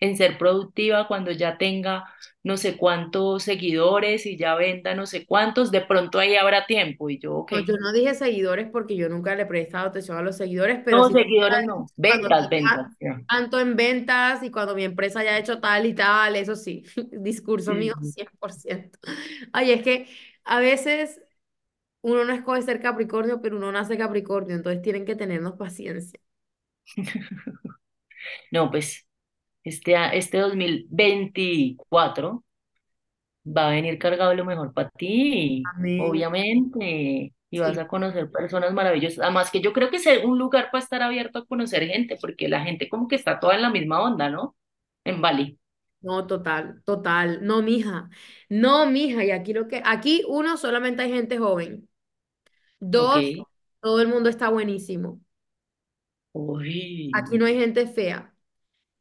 [0.00, 2.04] en ser productiva cuando ya tenga
[2.46, 7.10] no sé cuántos seguidores y ya venda no sé cuántos, de pronto ahí habrá tiempo.
[7.10, 10.16] Y yo, ok, No, yo no dije seguidores porque yo nunca le he prestado atención
[10.18, 12.96] a los seguidores, pero no, sí seguidores no, ventas, ventas.
[13.00, 13.20] ya.
[13.28, 17.74] tanto en ventas y cuando mi empresa haya hecho tal y tal, eso sí, discurso
[17.74, 18.14] mío Sí.
[18.14, 18.98] 100%.
[19.52, 20.08] Ay, es que
[20.44, 21.20] a veces
[22.02, 26.20] uno no escoge ser Capricornio, pero uno nace Capricornio, entonces tienen que tenernos paciencia.
[28.50, 29.05] No, pues
[29.66, 32.44] este, este 2024
[33.44, 36.00] va a venir cargado lo mejor para ti, Amén.
[36.00, 39.20] obviamente, y vas a conocer personas maravillosas.
[39.20, 42.48] Además que yo creo que es un lugar para estar abierto a conocer gente, porque
[42.48, 44.56] la gente como que está toda en la misma onda, ¿no?
[45.04, 45.58] En Bali.
[46.00, 47.44] no, total, total.
[47.44, 48.08] No, mija.
[48.48, 49.24] No, mija.
[49.24, 51.88] Y aquí lo que, aquí uno, solamente hay gente joven.
[52.80, 53.24] Dos,
[53.80, 55.20] todo el mundo está buenísimo.
[57.12, 58.35] Aquí no hay gente fea.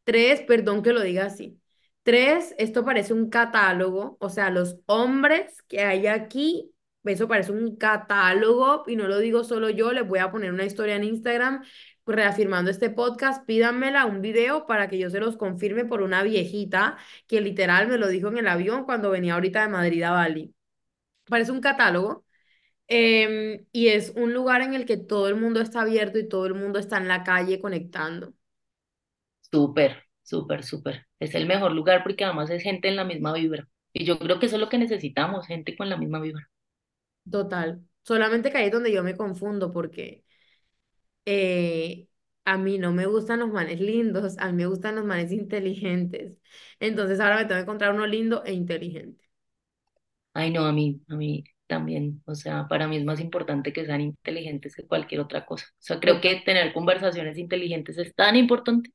[0.06, 1.60] Tres, perdón que lo diga así.
[2.04, 6.72] Tres, esto parece un catálogo, o sea, los hombres que hay aquí,
[7.04, 10.66] eso parece un catálogo y no lo digo solo yo, les voy a poner una
[10.66, 11.64] historia en Instagram
[12.06, 16.98] reafirmando este podcast, pídanmela un video para que yo se los confirme por una viejita
[17.28, 20.56] que literal me lo dijo en el avión cuando venía ahorita de Madrid a Bali.
[21.26, 22.26] Parece un catálogo
[22.88, 26.48] em, y es un lugar en el que todo el mundo está abierto y todo
[26.48, 28.34] el mundo está en la calle conectando.
[29.56, 31.06] Súper, súper, súper.
[31.20, 33.68] Es el mejor lugar porque además es gente en la misma vibra.
[33.94, 36.50] Y yo creo que eso es lo que necesitamos, gente con la misma vibra.
[37.30, 37.84] Total.
[38.04, 40.24] Solamente que ahí es donde yo me confundo porque
[41.26, 42.08] eh,
[42.46, 46.38] a mí no me gustan los manes lindos, a mí me gustan los manes inteligentes.
[46.80, 49.26] Entonces ahora me tengo que encontrar uno lindo e inteligente.
[50.34, 52.22] Ay, no, a mí, a mí también.
[52.26, 55.66] O sea, para mí es más importante que sean inteligentes que cualquier otra cosa.
[55.72, 58.92] O sea, creo que tener conversaciones inteligentes es tan importante.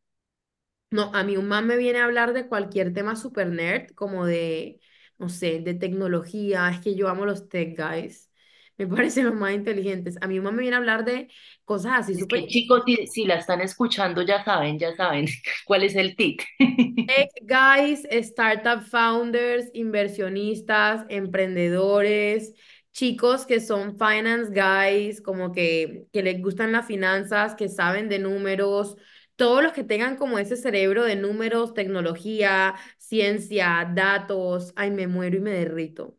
[0.90, 4.26] No, a mí un man me viene a hablar de cualquier tema super nerd, como
[4.26, 4.80] de,
[5.18, 6.68] no sé, de tecnología.
[6.70, 8.28] Es que yo amo los tech guys.
[8.76, 10.16] Me parecen los más inteligentes.
[10.20, 11.28] A mí un man me viene a hablar de
[11.64, 15.26] cosas así Es súper que chicos, si, si la están escuchando, ya saben, ya saben
[15.64, 16.44] cuál es el tic.
[16.58, 22.52] Tech guys, startup founders, inversionistas, emprendedores,
[22.92, 28.18] chicos que son finance guys, como que, que les gustan las finanzas, que saben de
[28.18, 28.96] números,
[29.40, 35.38] todos los que tengan como ese cerebro de números, tecnología, ciencia, datos, ay, me muero
[35.38, 36.18] y me derrito.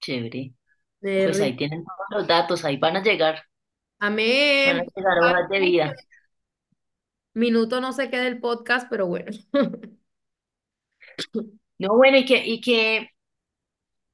[0.00, 0.52] Chévere.
[1.00, 3.44] Me Pues ahí tienen todos los datos, ahí van a llegar,
[4.64, 4.86] van a Amén.
[4.96, 5.94] llegar hojas de vida.
[7.34, 9.30] Minuto no sé qué del podcast, pero bueno.
[11.78, 13.10] No, bueno, y que, y que,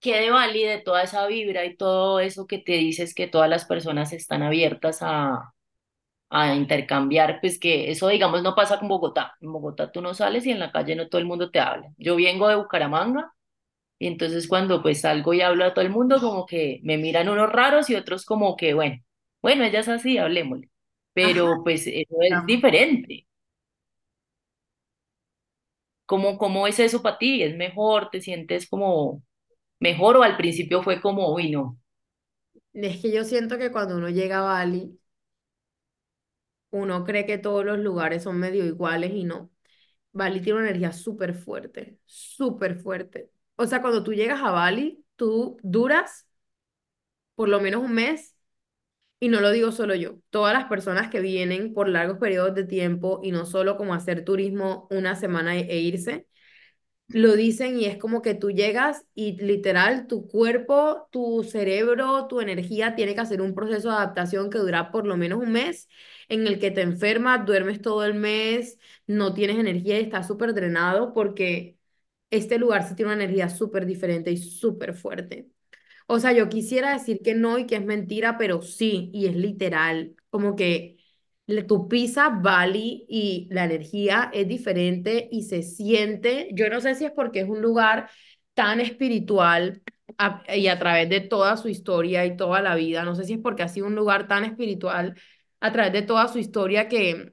[0.01, 3.49] que de Bali, de toda esa vibra y todo eso que te dices que todas
[3.51, 5.55] las personas están abiertas a,
[6.31, 9.37] a intercambiar, pues que eso, digamos, no pasa con Bogotá.
[9.41, 11.93] En Bogotá tú no sales y en la calle no todo el mundo te habla.
[11.99, 13.33] Yo vengo de Bucaramanga
[13.99, 17.29] y entonces cuando pues salgo y hablo a todo el mundo, como que me miran
[17.29, 18.97] unos raros y otros como que, bueno,
[19.43, 20.71] bueno, ella es así, hablemosle.
[21.23, 21.51] Ajá.
[21.53, 23.27] Pero pues eso es diferente.
[26.07, 27.43] ¿Cómo, cómo es eso para ti?
[27.43, 28.11] ¿Es mejor?
[28.11, 29.23] ¿Te sientes como
[29.81, 31.79] mejor o al principio fue como, uy, no?
[32.73, 35.00] Es que yo siento que cuando uno llega a Bali,
[36.71, 39.51] uno cree que todos los lugares son medio iguales y no.
[40.13, 43.31] Bali tiene una energía súper fuerte, súper fuerte.
[43.57, 46.27] O sea, cuando tú llegas a Bali, tú duras
[47.35, 48.37] por lo menos un mes,
[49.21, 52.65] y no lo digo solo yo, todas las personas que vienen por largos periodos de
[52.65, 56.27] tiempo y no solo como hacer turismo una semana e e irse,
[57.09, 62.41] lo dicen y es como que tú llegas y literal tu cuerpo, tu cerebro, tu
[62.41, 65.89] energía tiene que hacer un proceso de adaptación que dura por lo menos un mes,
[66.31, 70.55] en el que te enfermas, duermes todo el mes, no tienes energía y estás súper
[70.55, 71.79] drenado porque
[72.31, 75.49] este lugar sí tiene una energía súper diferente y súper fuerte.
[76.07, 79.37] O sea, yo quisiera decir que no y que es mentira, pero sí, y es
[79.37, 80.99] literal, como que
[81.69, 87.05] tu pisa Bali y la energía es diferente y se siente, yo no sé si
[87.05, 88.09] es porque es un lugar
[88.55, 89.83] tan espiritual
[90.55, 93.39] y a través de toda su historia y toda la vida, no sé si es
[93.41, 95.15] porque ha sido un lugar tan espiritual
[95.61, 97.33] a través de toda su historia que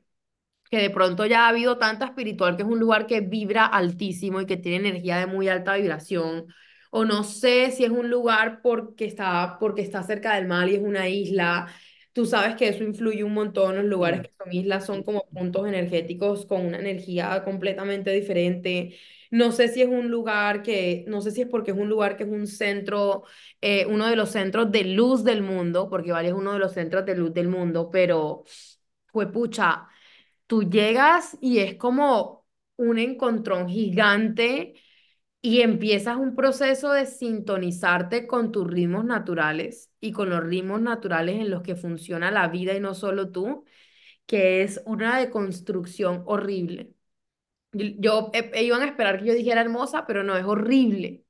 [0.69, 4.41] que de pronto ya ha habido tanta espiritual que es un lugar que vibra altísimo
[4.41, 6.47] y que tiene energía de muy alta vibración,
[6.91, 10.75] o no sé si es un lugar porque está, porque está cerca del mar y
[10.75, 11.67] es una isla.
[12.13, 13.75] Tú sabes que eso influye un montón.
[13.75, 18.97] Los lugares que son islas son como puntos energéticos con una energía completamente diferente.
[19.31, 22.17] No sé si es un lugar que, no sé si es porque es un lugar
[22.17, 23.23] que es un centro,
[23.61, 26.73] eh, uno de los centros de luz del mundo, porque Bali es uno de los
[26.73, 28.43] centros de luz del mundo, pero
[29.07, 29.87] fue pucha
[30.47, 32.45] tú llegas y es como
[32.77, 34.75] un encontrón gigante
[35.41, 41.37] y empiezas un proceso de sintonizarte con tus ritmos naturales y con los ritmos naturales
[41.37, 43.65] en los que funciona la vida y no solo tú,
[44.27, 46.95] que es una deconstrucción horrible.
[47.73, 51.23] Yo, eh, eh, iban a esperar que yo dijera hermosa, pero no, es horrible.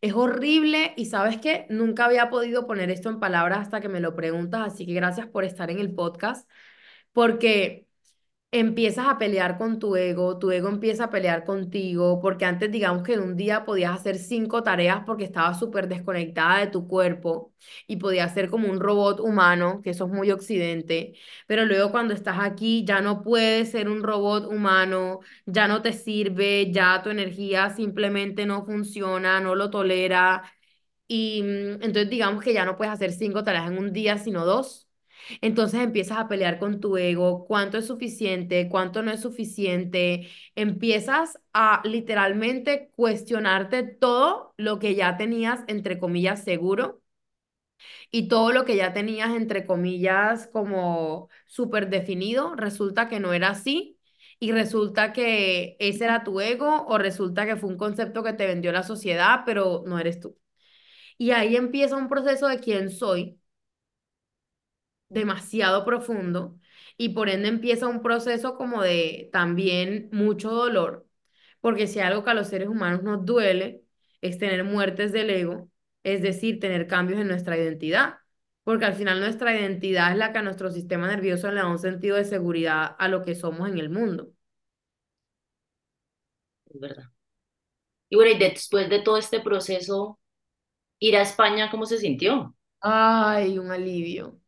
[0.00, 4.00] Es horrible y sabes que nunca había podido poner esto en palabras hasta que me
[4.00, 6.48] lo preguntas, así que gracias por estar en el podcast,
[7.12, 7.86] porque
[8.54, 13.02] empiezas a pelear con tu ego, tu ego empieza a pelear contigo, porque antes digamos
[13.02, 17.52] que en un día podías hacer cinco tareas porque estabas súper desconectada de tu cuerpo
[17.86, 21.14] y podías ser como un robot humano, que eso es muy occidente,
[21.46, 25.92] pero luego cuando estás aquí ya no puedes ser un robot humano, ya no te
[25.94, 30.42] sirve, ya tu energía simplemente no funciona, no lo tolera
[31.08, 34.44] y mm, entonces digamos que ya no puedes hacer cinco tareas en un día, sino
[34.46, 34.88] dos.
[35.40, 40.28] Entonces empiezas a pelear con tu ego, cuánto es suficiente, cuánto no es suficiente.
[40.54, 47.00] Empiezas a literalmente cuestionarte todo lo que ya tenías, entre comillas, seguro
[48.10, 52.54] y todo lo que ya tenías, entre comillas, como súper definido.
[52.56, 53.98] Resulta que no era así.
[54.38, 58.46] Y resulta que ese era tu ego o resulta que fue un concepto que te
[58.46, 60.36] vendió la sociedad, pero no eres tú.
[61.18, 63.40] Y ahí empieza un proceso de quién soy,
[65.12, 66.58] demasiado profundo,
[66.96, 71.06] y por ende empieza un proceso como de también mucho dolor,
[71.60, 73.84] porque si algo que a los seres humanos nos duele
[74.20, 75.70] es tener muertes del ego,
[76.02, 78.18] es decir, tener cambios en nuestra identidad,
[78.64, 81.78] porque al final nuestra identidad es la que a nuestro sistema nervioso le da un
[81.78, 84.32] sentido de seguridad a lo que somos en el mundo.
[86.66, 87.04] es verdad.
[88.10, 90.18] Y bueno, y después de todo este proceso,
[91.00, 92.56] ir a España, ¿cómo se sintió?
[92.80, 94.40] Ay, un alivio.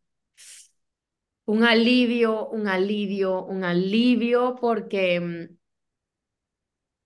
[1.52, 5.56] Un alivio, un alivio, un alivio, porque mm,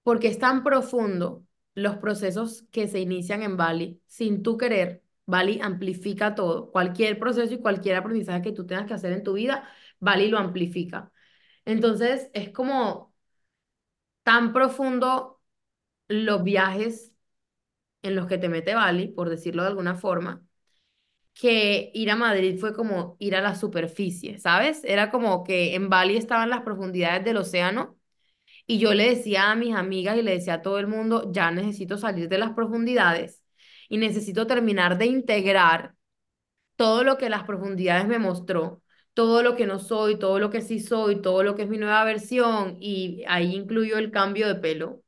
[0.03, 5.03] porque es tan profundo los procesos que se inician en Bali sin tú querer.
[5.27, 6.71] Bali amplifica todo.
[6.73, 9.69] Cualquier proceso y cualquier aprendizaje que tú tengas que hacer en tu vida,
[10.01, 11.13] Bali lo amplifica.
[11.65, 13.15] Entonces, es como
[14.23, 15.41] tan profundo
[16.09, 17.13] los viajes
[18.03, 20.47] en los que te mete Bali, por decirlo de alguna forma,
[21.41, 24.83] que ir a Madrid fue como ir a la superficie, ¿sabes?
[24.85, 27.97] Era como que en Bali estaban las profundidades del océano
[28.67, 31.51] y yo le decía a mis amigas y le decía a todo el mundo, ya
[31.51, 33.43] necesito salir de las profundidades
[33.89, 35.95] y necesito terminar de integrar
[36.77, 38.83] todo lo que las profundidades me mostró,
[39.15, 41.79] todo lo que no soy, todo lo que sí soy, todo lo que es mi
[41.79, 45.03] nueva versión y ahí incluyo el cambio de pelo.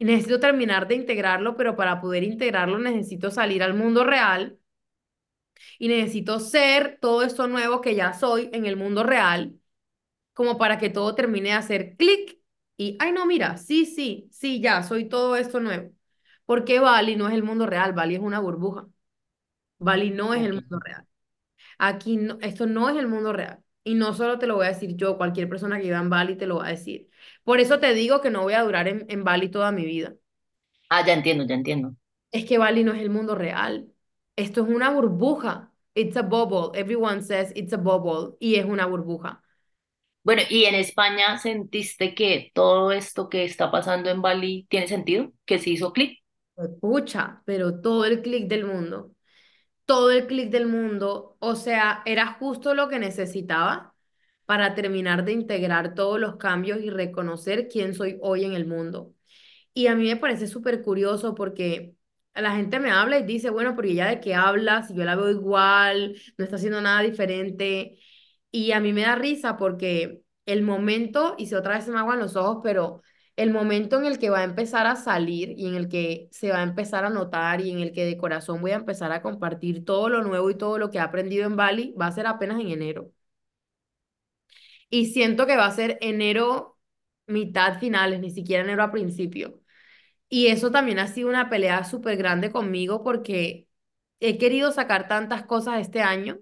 [0.00, 4.58] Em, necesito terminar de integrarlo, pero para poder integrarlo necesito salir al mundo real
[5.78, 9.58] y necesito ser todo esto nuevo que ya soy en el mundo real,
[10.34, 12.40] como para que todo termine de hacer clic
[12.78, 15.92] y, ay, no, mira, sí, sí, sí, ya, soy todo esto nuevo.
[16.46, 18.88] Porque Bali no es el mundo real, Bali es una burbuja.
[19.78, 21.06] Bali no es el mundo real.
[21.78, 23.64] Aquí no, esto no es el mundo real.
[23.84, 26.36] Y no solo te lo voy a decir yo, cualquier persona que viva en Bali
[26.36, 27.09] te lo va a decir.
[27.44, 30.14] Por eso te digo que no voy a durar en, en Bali toda mi vida.
[30.88, 31.94] Ah, ya entiendo, ya entiendo.
[32.32, 33.92] Es que Bali no es el mundo real.
[34.36, 35.72] Esto es una burbuja.
[35.94, 36.78] It's a bubble.
[36.80, 38.36] Everyone says it's a bubble.
[38.40, 39.42] Y es una burbuja.
[40.22, 45.32] Bueno, ¿y en España sentiste que todo esto que está pasando en Bali tiene sentido?
[45.46, 46.20] ¿Que se hizo clic?
[46.80, 49.12] Pucha, pero todo el clic del mundo.
[49.86, 53.89] todo el clic del mundo, o sea, era justo lo que necesitaba
[54.50, 59.14] para terminar de integrar todos los cambios y reconocer quién soy hoy en el mundo.
[59.74, 61.94] Y a mí me parece súper curioso porque
[62.34, 65.14] la gente me habla y dice, bueno, pero ella de qué habla, si yo la
[65.16, 67.98] veo igual, no está haciendo nada diferente.
[68.50, 72.00] Y a mí me da risa porque el momento, y si otra vez se me
[72.00, 73.02] aguan los ojos, pero
[73.36, 76.50] el momento en el que va a empezar a salir y en el que se
[76.50, 79.22] va a empezar a notar y en el que de corazón voy a empezar a
[79.22, 82.26] compartir todo lo nuevo y todo lo que he aprendido en Bali, va a ser
[82.26, 83.12] apenas en enero.
[84.90, 86.78] Y siento que va a ser enero
[87.26, 89.60] mitad finales, ni siquiera enero a principio.
[90.28, 93.68] Y eso también ha sido una pelea súper grande conmigo porque
[94.20, 96.38] he querido sacar tantas cosas este año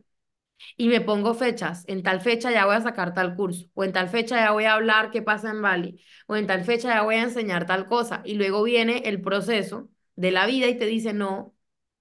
[0.76, 1.84] y me pongo fechas.
[1.88, 4.64] En tal fecha ya voy a sacar tal curso, o en tal fecha ya voy
[4.64, 7.86] a hablar qué pasa en Bali, o en tal fecha ya voy a enseñar tal
[7.86, 8.22] cosa.
[8.24, 11.54] Y luego viene el proceso de la vida y te dice, no,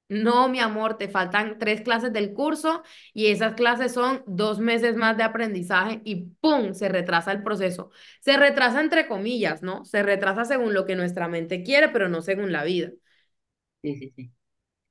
[0.10, 2.84] no, mi amor, te faltan tres clases del curso
[3.14, 6.74] y esas clases son dos meses más de aprendizaje y ¡pum!
[6.74, 7.92] se retrasa el proceso.
[8.22, 9.84] Se retrasa entre comillas, ¿no?
[9.86, 12.92] Se retrasa según lo que nuestra mente quiere, pero no según la vida.
[13.82, 14.32] Sí, sí, sí.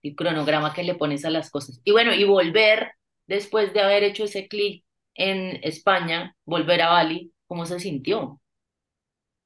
[0.03, 1.81] El cronograma que le pones a las cosas.
[1.85, 2.93] Y bueno, y volver
[3.27, 8.41] después de haber hecho ese clic en España, volver a Bali, ¿cómo se sintió?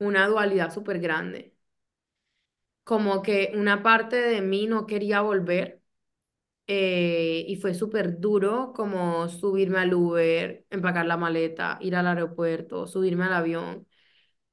[0.00, 1.54] Una dualidad súper grande.
[2.90, 5.80] Como que una parte de mí no quería volver
[6.66, 12.86] eh, y fue súper duro como subirme al Uber, empacar la maleta, ir al aeropuerto,
[12.88, 13.86] subirme al avión.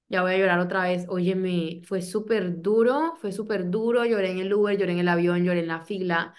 [0.10, 1.06] Ya voy a llorar otra vez.
[1.10, 4.06] Óyeme, fue súper duro, fue súper duro.
[4.06, 6.34] Lloré en el Uber, lloré en el avión, lloré en la fila.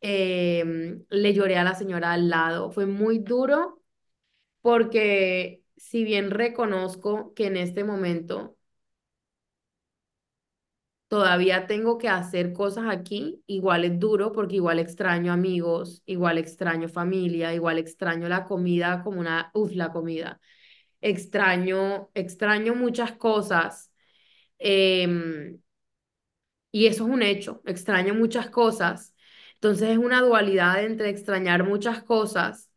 [0.00, 2.70] em, le lloré a la señora al lado.
[2.72, 3.80] Fue muy duro
[4.62, 8.56] porque si bien reconozco que en este momento
[11.14, 16.88] todavía tengo que hacer cosas aquí, igual es duro porque igual extraño amigos, igual extraño
[16.88, 20.40] familia, igual extraño la comida como una, uf, la comida.
[21.00, 23.92] Extraño, extraño muchas cosas.
[24.58, 25.58] em,
[26.72, 29.14] y eso es un hecho, extraño muchas cosas.
[29.54, 32.70] Entonces es una dualidad entre extrañar muchas cosas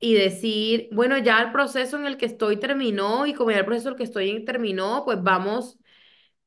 [0.00, 3.66] y decir, bueno, ya el proceso en el que estoy terminó y como ya el
[3.66, 5.79] proceso en el que estoy terminó, pues vamos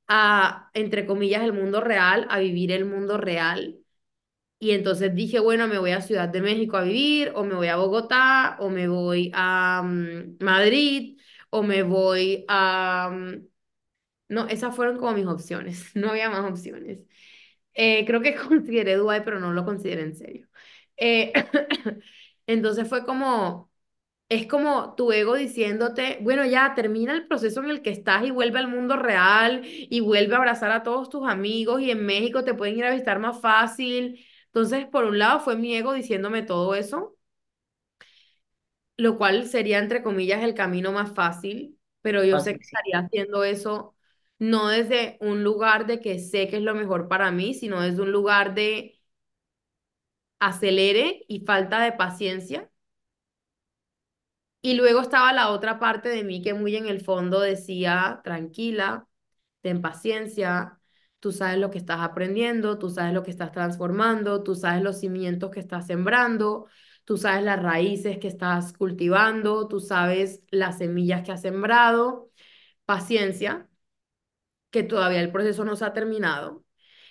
[0.08, 3.80] a, entre comillas, el mundo real, a vivir el mundo real.
[4.60, 7.68] Y entonces dije, bueno, me voy a Ciudad de México a vivir, o me voy
[7.68, 13.10] a Bogotá, o me voy a mm, Madrid, o me voy a...
[13.14, 13.48] mm,
[14.30, 17.00] No, esas fueron como mis opciones, no había más opciones.
[17.76, 20.50] Eh, creo que consideré Dubái, pero no lo consideré en serio.
[20.98, 21.34] Eh,
[22.48, 23.72] entonces fue como,
[24.36, 28.32] es como tu ego diciéndote, bueno, ya termina el proceso en el que estás y
[28.32, 32.44] vuelve al mundo real y vuelve a abrazar a todos tus amigos y en México
[32.44, 34.26] te pueden ir a visitar más fácil.
[34.48, 37.18] Entonces, por un lado fue mi ego diciéndome todo eso,
[38.98, 43.44] lo cual sería, entre comillas, el camino más fácil, pero yo sé que estaría haciendo
[43.44, 43.96] eso
[44.40, 48.02] no desde un lugar de que sé que es lo mejor para mí, sino desde
[48.02, 49.00] un lugar de
[50.40, 52.70] acelere y falta de paciencia.
[54.64, 59.08] Y luego estaba la otra parte de mí que muy en el fondo decía, tranquila,
[59.62, 60.80] ten paciencia,
[61.20, 65.00] tú sabes lo que estás aprendiendo, tú sabes lo que estás transformando, tú sabes los
[65.02, 66.68] cimientos que estás sembrando,
[67.06, 72.32] tú sabes las raíces que estás cultivando, tú sabes las semillas que has sembrado,
[72.86, 73.70] paciencia,
[74.72, 76.64] que todavía el proceso no se ha terminado.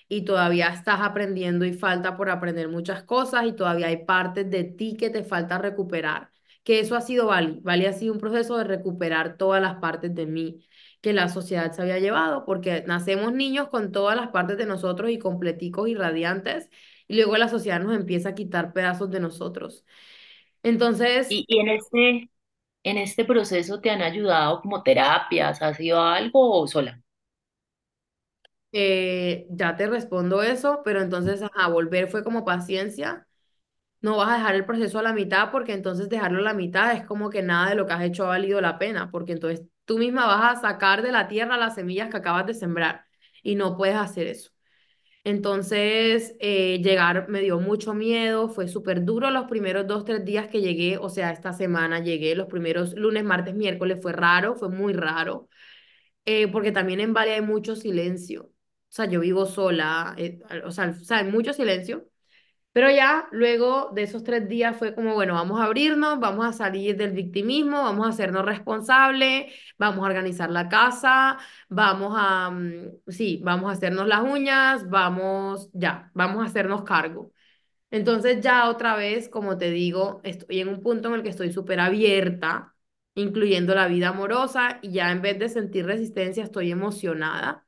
[0.09, 4.64] y todavía estás aprendiendo y falta por aprender muchas cosas y todavía hay partes de
[4.64, 6.31] ti que te falta recuperar.
[6.64, 7.60] Que eso ha sido Bali.
[7.62, 10.66] Bali ha sido un proceso de recuperar todas las partes de mí
[11.00, 15.10] que la sociedad se había llevado, porque nacemos niños con todas las partes de nosotros
[15.10, 16.70] y completicos y radiantes,
[17.08, 19.84] y luego la sociedad nos empieza a quitar pedazos de nosotros.
[20.62, 22.30] Entonces, Y, y en este,
[22.84, 27.02] en este proceso te han ayudado como terapias, ¿ha sido algo o sola?
[28.72, 33.26] eh, ya te respondo eso, pero entonces, a volver fue como paciencia.
[34.03, 36.92] No vas a dejar el proceso a la mitad porque entonces dejarlo a la mitad
[36.94, 39.66] es como que nada de lo que has hecho ha valido la pena, porque entonces
[39.84, 43.07] tú misma vas a sacar de la tierra las semillas que acabas de sembrar
[43.42, 44.50] y no puedes hacer eso.
[45.24, 50.48] Entonces, eh, llegar me dio mucho miedo, fue súper duro los primeros dos, tres días
[50.48, 54.68] que llegué, o sea, esta semana llegué, los primeros lunes, martes, miércoles, fue raro, fue
[54.68, 55.48] muy raro,
[56.24, 58.53] eh, porque también en Bali hay mucho silencio, o
[58.90, 62.09] sea, yo vivo sola, eh, o sea, o sea, hay mucho silencio,
[62.72, 66.52] pero ya luego de esos tres días fue como, bueno, vamos a abrirnos, vamos a
[66.52, 73.00] salir del victimismo, vamos a hacernos responsables, vamos a organizar la casa, vamos a, mm,
[73.08, 77.32] sí, vamos a hacernos las uñas, vamos, ya, vamos a hacernos cargo.
[77.90, 81.52] Entonces ya otra vez, como te digo, estoy en un punto en el que estoy
[81.52, 82.74] súper abierta,
[83.14, 87.66] incluyendo la vida amorosa, y ya en vez de sentir resistencia, estoy emocionada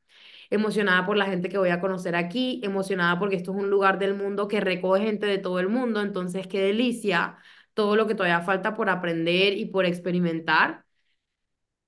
[0.55, 3.98] emocionada por la gente que voy a conocer aquí, emocionada porque esto es un lugar
[3.98, 7.36] del mundo que recoge gente de todo el mundo, entonces qué delicia
[7.74, 10.84] todo lo que todavía falta por aprender y por experimentar.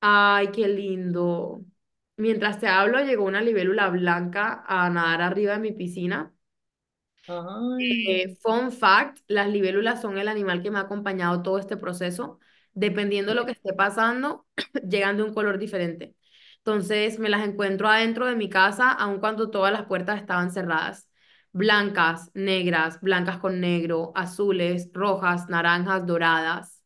[0.01, 1.63] Ay, qué lindo.
[2.17, 6.33] Mientras te hablo, llegó una libélula blanca a nadar arriba de mi piscina.
[7.79, 12.39] Eh, fun fact, las libélulas son el animal que me ha acompañado todo este proceso.
[12.73, 14.47] Dependiendo de lo que esté pasando,
[14.89, 16.15] llegan de un color diferente.
[16.67, 21.09] Entonces me las encuentro adentro de mi casa, aun cuando todas las puertas estaban cerradas.
[21.53, 26.83] Blancas, negras, blancas con negro, azules, rojas, naranjas, doradas.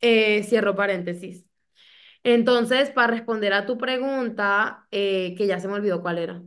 [0.00, 1.44] Eh, cierro paréntesis.
[2.24, 6.42] Entonces, para responder a tu pregunta, eh, que ya se me olvidó cuál era.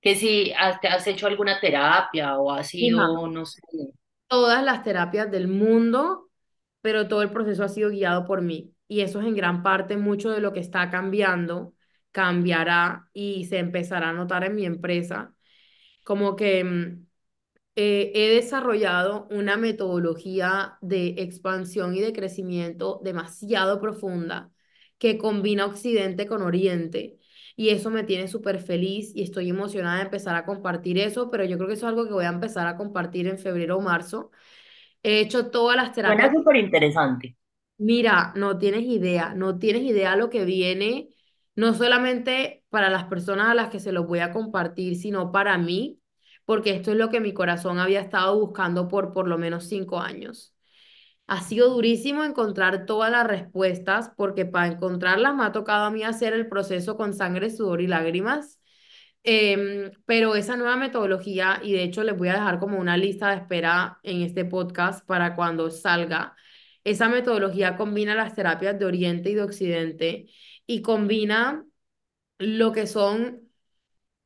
[0.00, 3.60] que si has, te has hecho alguna terapia o has sido, no sé.
[4.28, 6.28] todas las terapias del mundo,
[6.80, 8.71] pero todo el proceso ha sido guiado por mí.
[8.92, 11.74] Y eso es en gran parte mucho de lo que está cambiando,
[12.12, 15.34] cambiará y se empezará a notar en mi empresa.
[16.04, 17.06] Como que mm,
[17.76, 24.52] eh, he desarrollado una metodología de expansión y de crecimiento demasiado profunda
[24.98, 27.18] que combina Occidente con Oriente.
[27.56, 31.44] Y eso me tiene súper feliz y estoy emocionada de empezar a compartir eso, pero
[31.44, 33.80] yo creo que eso es algo que voy a empezar a compartir en febrero o
[33.80, 34.30] marzo.
[35.02, 36.32] He hecho todas las Suena terapias.
[36.32, 37.36] súper interesante.
[37.78, 41.08] Mira, no tienes idea, no tienes idea lo que viene,
[41.56, 45.58] no solamente para las personas a las que se los voy a compartir, sino para
[45.58, 46.00] mí,
[46.44, 49.98] porque esto es lo que mi corazón había estado buscando por por lo menos cinco
[50.00, 50.54] años.
[51.26, 56.02] Ha sido durísimo encontrar todas las respuestas, porque para encontrarlas me ha tocado a mí
[56.04, 58.60] hacer el proceso con sangre, sudor y lágrimas.
[59.24, 63.30] Em, pero esa nueva metodología, y de hecho les voy a dejar como una lista
[63.30, 66.34] de espera en este podcast para cuando salga,
[66.84, 70.26] esa metodología combina las terapias de Oriente y de Occidente
[70.66, 71.64] y combina
[72.38, 73.48] lo que son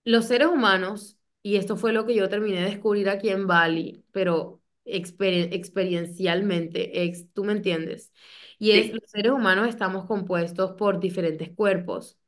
[0.04, 4.04] los seres humanos, y esto fue lo que yo terminé de descubrir aquí en Bali,
[4.12, 8.12] pero exper- experiencialmente, ex, tú me entiendes,
[8.58, 8.92] y es Sí.
[8.92, 12.18] los seres humanos estamos compuestos por diferentes cuerpos.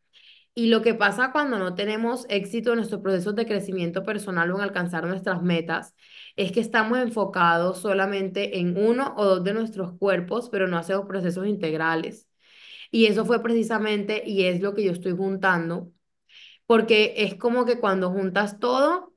[0.55, 4.57] Y lo que pasa cuando no tenemos éxito en nuestros procesos de crecimiento personal o
[4.57, 5.95] en alcanzar nuestras metas
[6.39, 11.07] es que estamos enfocados solamente en uno o dos de nuestros cuerpos, pero no hacemos
[11.07, 12.28] procesos integrales.
[12.91, 15.93] Y eso fue precisamente, y es lo que yo estoy juntando,
[16.66, 19.14] porque es como que cuando juntas todo,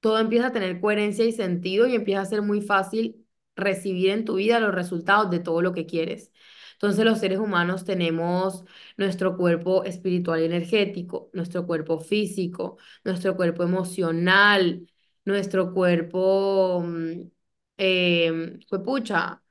[0.00, 3.26] todo empieza a tener coherencia y sentido y empieza a ser muy fácil
[3.56, 6.32] recibir en tu vida los resultados de todo lo que quieres.
[6.74, 8.64] Entonces los seres humanos tenemos
[8.96, 14.86] nuestro cuerpo espiritual y energético, nuestro cuerpo físico, nuestro cuerpo emocional,
[15.24, 17.30] nuestro cuerpo, mm,
[17.78, 19.42] eh, pucha,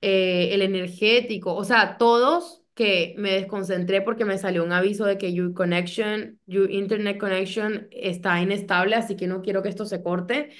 [0.00, 5.32] el energético, o sea, todos que me desconcentré porque me salió un aviso de que
[5.34, 10.50] your connection, your internet connection está inestable, así que no quiero que esto se corte,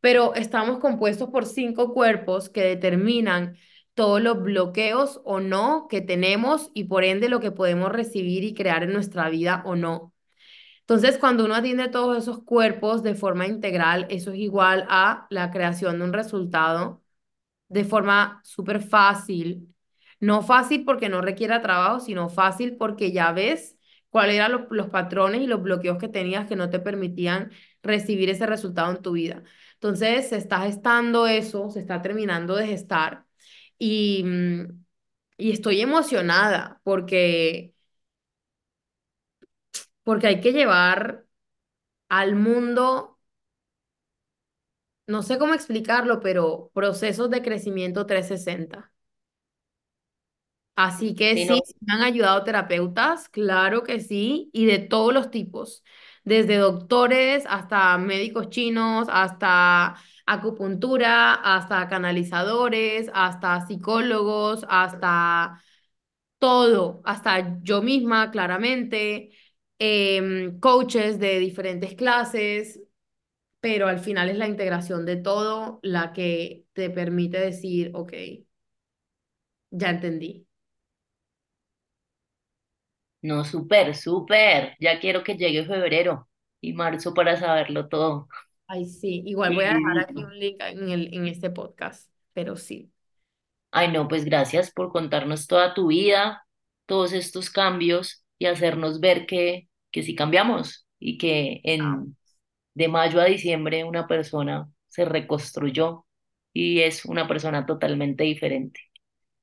[0.00, 3.56] pero estamos compuestos por cinco cuerpos que determinan
[3.94, 8.54] todos los bloqueos o no que tenemos y por ende lo que podemos recibir y
[8.54, 10.12] crear en nuestra vida o no.
[10.88, 15.50] Entonces, cuando uno atiende todos esos cuerpos de forma integral, eso es igual a la
[15.50, 17.02] creación de un resultado
[17.68, 19.74] de forma súper fácil.
[20.20, 23.76] No fácil porque no requiera trabajo, sino fácil porque ya ves
[24.10, 28.30] cuáles eran lo- los patrones y los bloqueos que tenías que no te permitían recibir
[28.30, 29.42] ese resultado en tu vida.
[29.74, 33.26] Entonces, se está gestando eso, se está terminando de gestar
[33.78, 34.84] y, mm,
[35.38, 37.74] y estoy emocionada porque,
[40.08, 41.26] porque hay que llevar
[42.08, 43.18] al mundo,
[45.08, 48.92] no sé cómo explicarlo, pero procesos de crecimiento 360.
[50.76, 54.78] Así que Sí, sí, no, sí me han ayudado terapeutas, claro que sí, y de
[54.78, 55.82] todos los tipos,
[56.24, 59.96] desde doctores hasta médicos chinos, hasta
[60.26, 65.60] acupuntura, hasta canalizadores, hasta psicólogos, hasta
[66.38, 69.30] todo, hasta yo misma, claramente,
[69.78, 72.80] em, coaches de diferentes clases,
[73.60, 78.12] pero al final es la integración de todo la que te permite decir, ok,
[79.70, 80.46] ya entendí.
[83.22, 84.76] no, súper, súper.
[84.80, 86.28] Ya quiero que llegue febrero
[86.60, 88.28] y marzo para saberlo todo.
[88.66, 92.56] Ay, sí, igual voy a dejar aquí un link en el, en este podcast, pero
[92.56, 92.92] sí.
[93.70, 96.46] Ay, no, pues gracias por contarnos toda tu vida,
[96.86, 102.16] todos estos cambios y hacernos ver que, que sí cambiamos y que en
[102.74, 106.06] de mayo a diciembre una persona se reconstruyó
[106.52, 108.80] y es una persona totalmente diferente.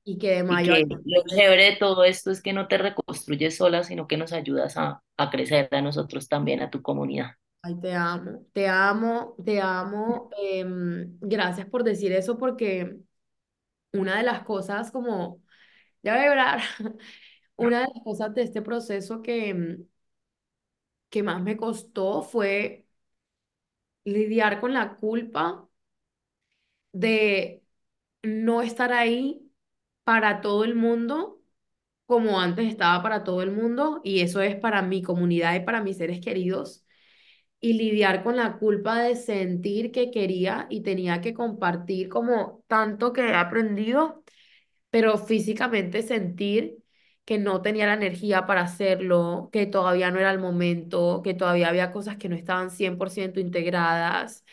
[0.04, 2.68] Y que de Y mayo a que lo chévere de todo esto es que no
[2.68, 6.82] te reconstruyes sola, sino que nos ayudas a, a crecer a nosotros también, a tu
[6.82, 7.32] comunidad.
[7.62, 10.30] ay, te amo, te amo, te amo.
[10.38, 12.98] em, gracias por decir eso porque
[13.92, 15.42] una de las cosas como,
[16.02, 16.60] ya voy a llorar,
[17.56, 19.86] una de las cosas de este proceso que, em,
[21.10, 22.86] que más me costó fue
[24.04, 25.68] lidiar con la culpa
[26.92, 27.62] de
[28.22, 29.50] no estar ahí
[30.04, 31.40] para todo el mundo
[32.06, 35.82] como antes estaba para todo el mundo y eso es para mi comunidad y para
[35.82, 36.84] mis seres queridos
[37.60, 43.12] y lidiar con la culpa de sentir que quería y tenía que compartir como tanto
[43.12, 44.24] que he aprendido,
[44.90, 46.78] pero físicamente sentir
[47.26, 51.68] que no tenía la energía para hacerlo, que todavía no era el momento, que todavía
[51.68, 54.44] había cosas que no estaban 100% integradas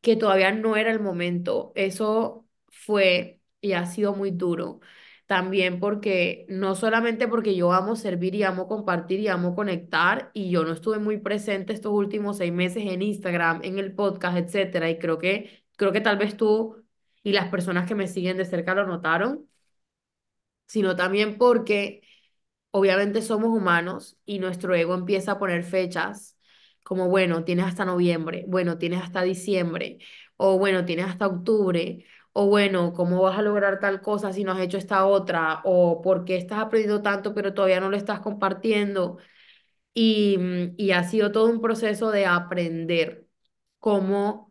[0.00, 1.72] que todavía no era el momento.
[1.74, 4.80] Eso fue y ha sido muy duro.
[5.26, 10.50] También porque no solamente porque yo amo servir y amo compartir y amo conectar y
[10.50, 14.88] yo no estuve muy presente estos últimos seis meses en Instagram, en el podcast, etcétera,
[14.90, 16.82] y creo que creo que tal vez tú
[17.22, 19.46] y las personas que me siguen de cerca lo notaron,
[20.66, 22.02] sino también porque
[22.78, 26.36] obviamente somos humanos y nuestro ego empieza a poner fechas
[26.82, 29.98] como, bueno, tienes hasta noviembre, bueno, tienes hasta diciembre,
[30.36, 34.52] o bueno, tienes hasta octubre, o bueno, ¿cómo vas a lograr tal cosa si no
[34.52, 35.60] has hecho esta otra?
[35.64, 39.18] O ¿por qué estás aprendiendo tanto pero todavía no lo estás compartiendo?
[39.94, 43.26] Y, mm, y ha sido todo un proceso de aprender
[43.78, 44.47] cómo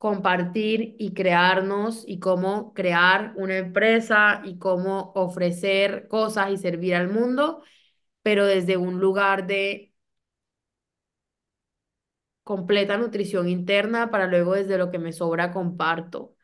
[0.00, 7.10] compartir y crearnos y cómo crear una empresa y cómo ofrecer cosas y servir al
[7.10, 7.62] mundo
[8.22, 9.92] pero desde un lugar de
[12.44, 16.34] completa nutrición interna para luego desde lo que me sobra comparto.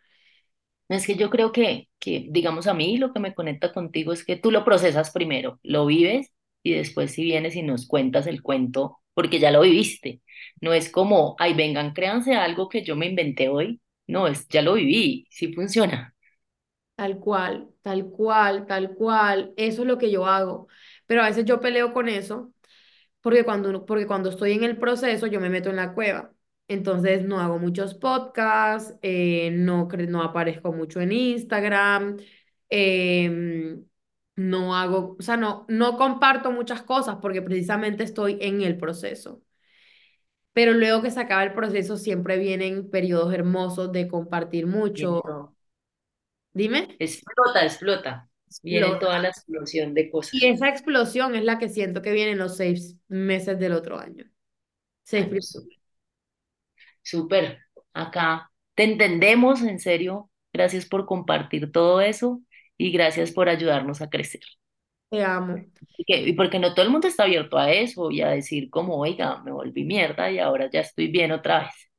[0.88, 4.24] Es que yo creo que, que, digamos, a mí lo que me conecta contigo es
[4.24, 6.32] que tú lo procesas primero, lo vives
[6.62, 10.22] y después si vienes y nos cuentas el cuento, porque ya lo viviste.
[10.62, 13.82] No es como, ay, vengan, créanse algo que yo me inventé hoy.
[14.08, 16.14] No, es, ya lo viví, sí funciona.
[16.94, 19.52] Tal cual, tal cual, tal cual.
[19.56, 20.68] Eso es lo que yo hago.
[21.06, 22.52] Pero a veces yo peleo con eso
[23.22, 26.32] porque cuando, porque cuando estoy en el proceso yo me meto en la cueva.
[26.68, 32.18] Entonces no hago muchos podcasts, eh, no, no aparezco mucho en Instagram,
[32.70, 33.84] em,
[34.36, 39.42] no hago, o sea, no, no comparto muchas cosas porque precisamente estoy en el proceso.
[40.52, 45.22] Pero luego que se acaba el proceso siempre vienen periodos hermosos de compartir mucho.
[46.54, 46.98] Dime.
[46.98, 48.28] Explota, explota.
[48.62, 49.18] Viene toda Explota.
[49.18, 50.48] la explosión de Y cosas.
[50.48, 54.24] esa explosión es la que siento que viene en los seis meses del otro año.
[55.04, 55.78] Seis súper,
[57.02, 57.58] súper.
[57.92, 60.30] Acá te entendemos, en serio.
[60.52, 62.40] Gracias por compartir todo eso
[62.78, 64.42] y gracias por ayudarnos a crecer.
[65.10, 65.64] Te amo,
[65.98, 68.70] Y, que- y porque no todo el mundo está abierto a eso y a decir
[68.70, 71.90] como, oiga, me volví mierda y ahora ya estoy bien otra vez.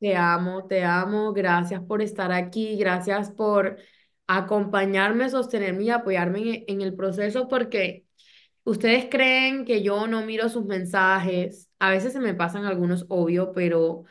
[0.00, 1.32] te amo, te amo.
[1.32, 2.76] Gracias por estar aquí.
[2.76, 3.78] Gracias por
[4.26, 8.06] acompañarme, sostenerme y apoyarme en, en el proceso porque
[8.64, 11.70] ustedes creen que yo no miro sus mensajes.
[11.78, 14.04] A veces se me pasan algunos, obvio, pero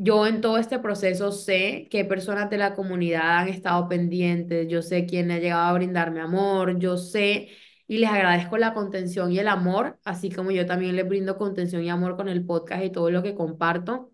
[0.00, 4.80] Yo en todo este proceso sé qué personas de la comunidad han estado pendientes, yo
[4.80, 7.48] sé quién ha llegado a brindarme amor, yo sé
[7.88, 11.82] y les agradezco la contención y el amor, así como yo también les brindo contención
[11.82, 14.12] y amor con el podcast y todo lo que comparto.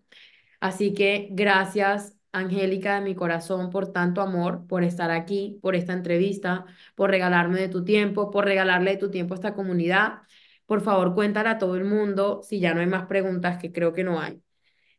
[0.61, 5.93] Así que gracias, Angélica, de mi corazón, por tanto amor, por estar aquí, por esta
[5.93, 6.65] entrevista,
[6.95, 10.21] por regalarme de tu tiempo, por regalarle de tu tiempo a esta comunidad.
[10.67, 13.93] Por favor, cuéntale a todo el mundo si ya no hay más preguntas, que creo
[13.93, 14.41] que no hay.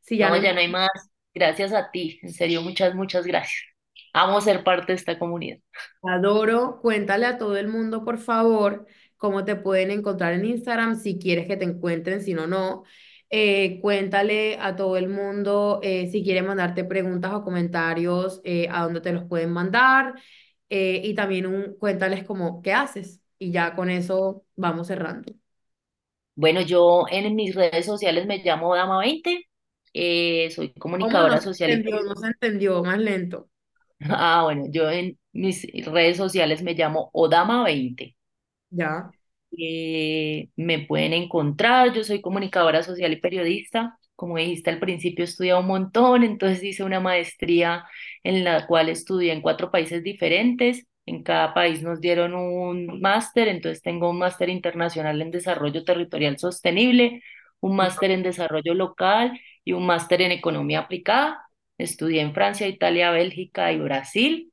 [0.06, 0.88] Si ya no ya no hay más.
[1.34, 2.18] Gracias a ti.
[2.22, 3.62] En serio, muchas, muchas gracias.
[4.12, 5.58] Amo ser parte de esta comunidad.
[6.02, 8.86] Adoro, cuéntale a todo el mundo, por favor,
[9.16, 12.84] cómo te pueden encontrar en Instagram, si quieres que te encuentren, si no, no.
[13.28, 18.84] Eh, cuéntale a todo el mundo eh, si quieren mandarte preguntas o comentarios, eh, a
[18.84, 20.14] dónde te los pueden mandar.
[20.68, 23.20] y también un, cuéntales como qué haces.
[23.38, 25.32] Y ya con eso vamos cerrando.
[26.34, 29.44] Bueno, yo en mis redes sociales me llamo Dama 20.
[29.98, 32.02] Eh, soy ¿Cómo no comunicadora social y entendió?
[32.02, 33.48] No se entendió, más lento.
[34.00, 38.14] Ah, bueno, yo en mis redes sociales me llamo Odama 20.
[38.70, 39.10] Ya.
[39.58, 43.98] Eh, me pueden encontrar, yo soy comunicadora social y periodista.
[44.14, 47.84] Como dijiste al principio, he estudiado un montón, entonces hice una maestría
[48.22, 50.86] en la cual estudié en cuatro países diferentes.
[51.06, 56.38] En cada país nos dieron un máster, entonces tengo un máster internacional en desarrollo territorial
[56.38, 57.22] sostenible,
[57.60, 61.44] un máster en desarrollo local y un máster en economía aplicada.
[61.78, 64.52] Estudié en Francia, Italia, Bélgica y Brasil.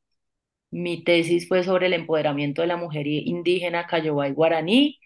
[0.72, 5.00] Mi tesis fue sobre el empoderamiento de la mujer indígena Cayobá y Guaraní.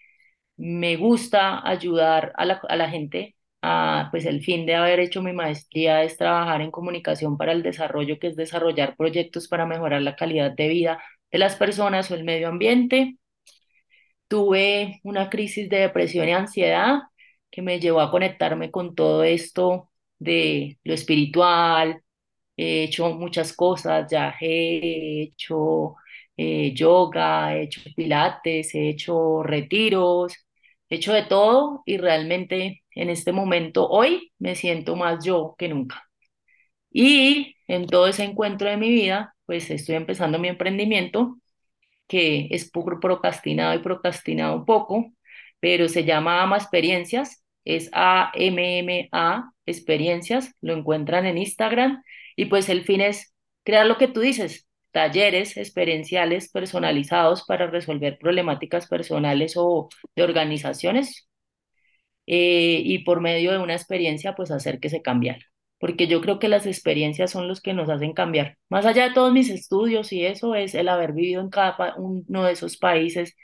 [0.56, 3.36] Me gusta ayudar a la, a la gente.
[3.62, 7.62] A, pues el fin de haber hecho mi maestría es trabajar en comunicación para el
[7.62, 12.14] desarrollo, que es desarrollar proyectos para mejorar la calidad de vida de las personas o
[12.14, 13.18] el medio ambiente.
[14.28, 17.00] Tuve una crisis de depresión y ansiedad
[17.50, 22.02] que me llevó a conectarme con todo esto de lo espiritual,
[22.56, 25.96] he hecho muchas cosas, ya he hecho
[26.36, 30.34] eh, yoga, he hecho pilates, he hecho retiros,
[30.88, 35.68] he hecho de todo y realmente en este momento, hoy, me siento más yo que
[35.68, 36.04] nunca.
[36.90, 41.38] Y en todo ese encuentro de mi vida, pues estoy empezando mi emprendimiento
[42.08, 45.12] que es procrastinado y procrastinado un poco,
[45.60, 52.02] pero se llama AMA Experiencias, es A-M-M-A Experiencias, lo encuentran en Instagram
[52.36, 58.18] y pues el fin es crear lo que tú dices, talleres experienciales personalizados para resolver
[58.18, 61.28] problemáticas personales o de organizaciones
[62.26, 65.38] eh, y por medio de una experiencia pues hacer que se cambie
[65.78, 68.58] porque yo creo que las experiencias son los que nos hacen cambiar.
[68.68, 72.44] Más allá de todos mis estudios y eso es el haber vivido en cada uno
[72.44, 73.36] de esos países,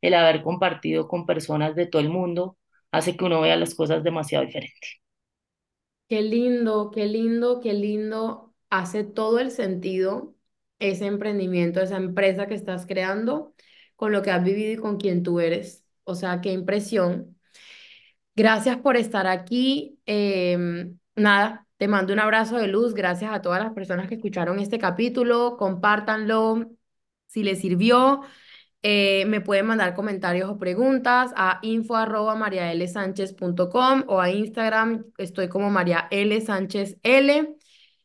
[0.00, 2.56] el haber compartido con personas de todo el mundo,
[2.92, 5.00] hace que uno vea las cosas demasiado diferentes.
[6.10, 8.54] Qué lindo, qué lindo, qué lindo.
[8.70, 10.36] Hace todo el sentido
[10.80, 13.54] ese emprendimiento, esa empresa que estás creando
[13.96, 15.84] con lo que has vivido y con quien tú eres.
[16.04, 17.38] O sea, qué impresión.
[18.36, 20.00] Gracias por estar aquí.
[20.06, 22.94] Em, nada, te mando un abrazo de luz.
[22.94, 25.56] Gracias a todas las personas que escucharon este capítulo.
[25.58, 26.70] Compártanlo
[27.28, 28.22] si les sirvió.
[28.82, 32.34] Eh, me pueden mandar comentarios o preguntas a info arroba
[34.06, 36.40] o a Instagram, estoy como María L.
[36.40, 37.56] Sánchez L.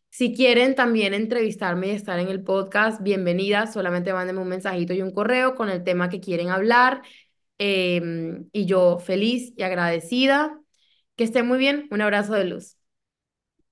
[0.10, 3.74] Si quieren también entrevistarme y estar en el podcast, bienvenidas.
[3.74, 7.02] Solamente mándenme un mensajito y un correo con el tema que quieren hablar.
[7.58, 10.60] Em, y yo feliz y agradecida.
[11.18, 11.88] Que estén muy bien.
[11.92, 12.78] Un abrazo de luz.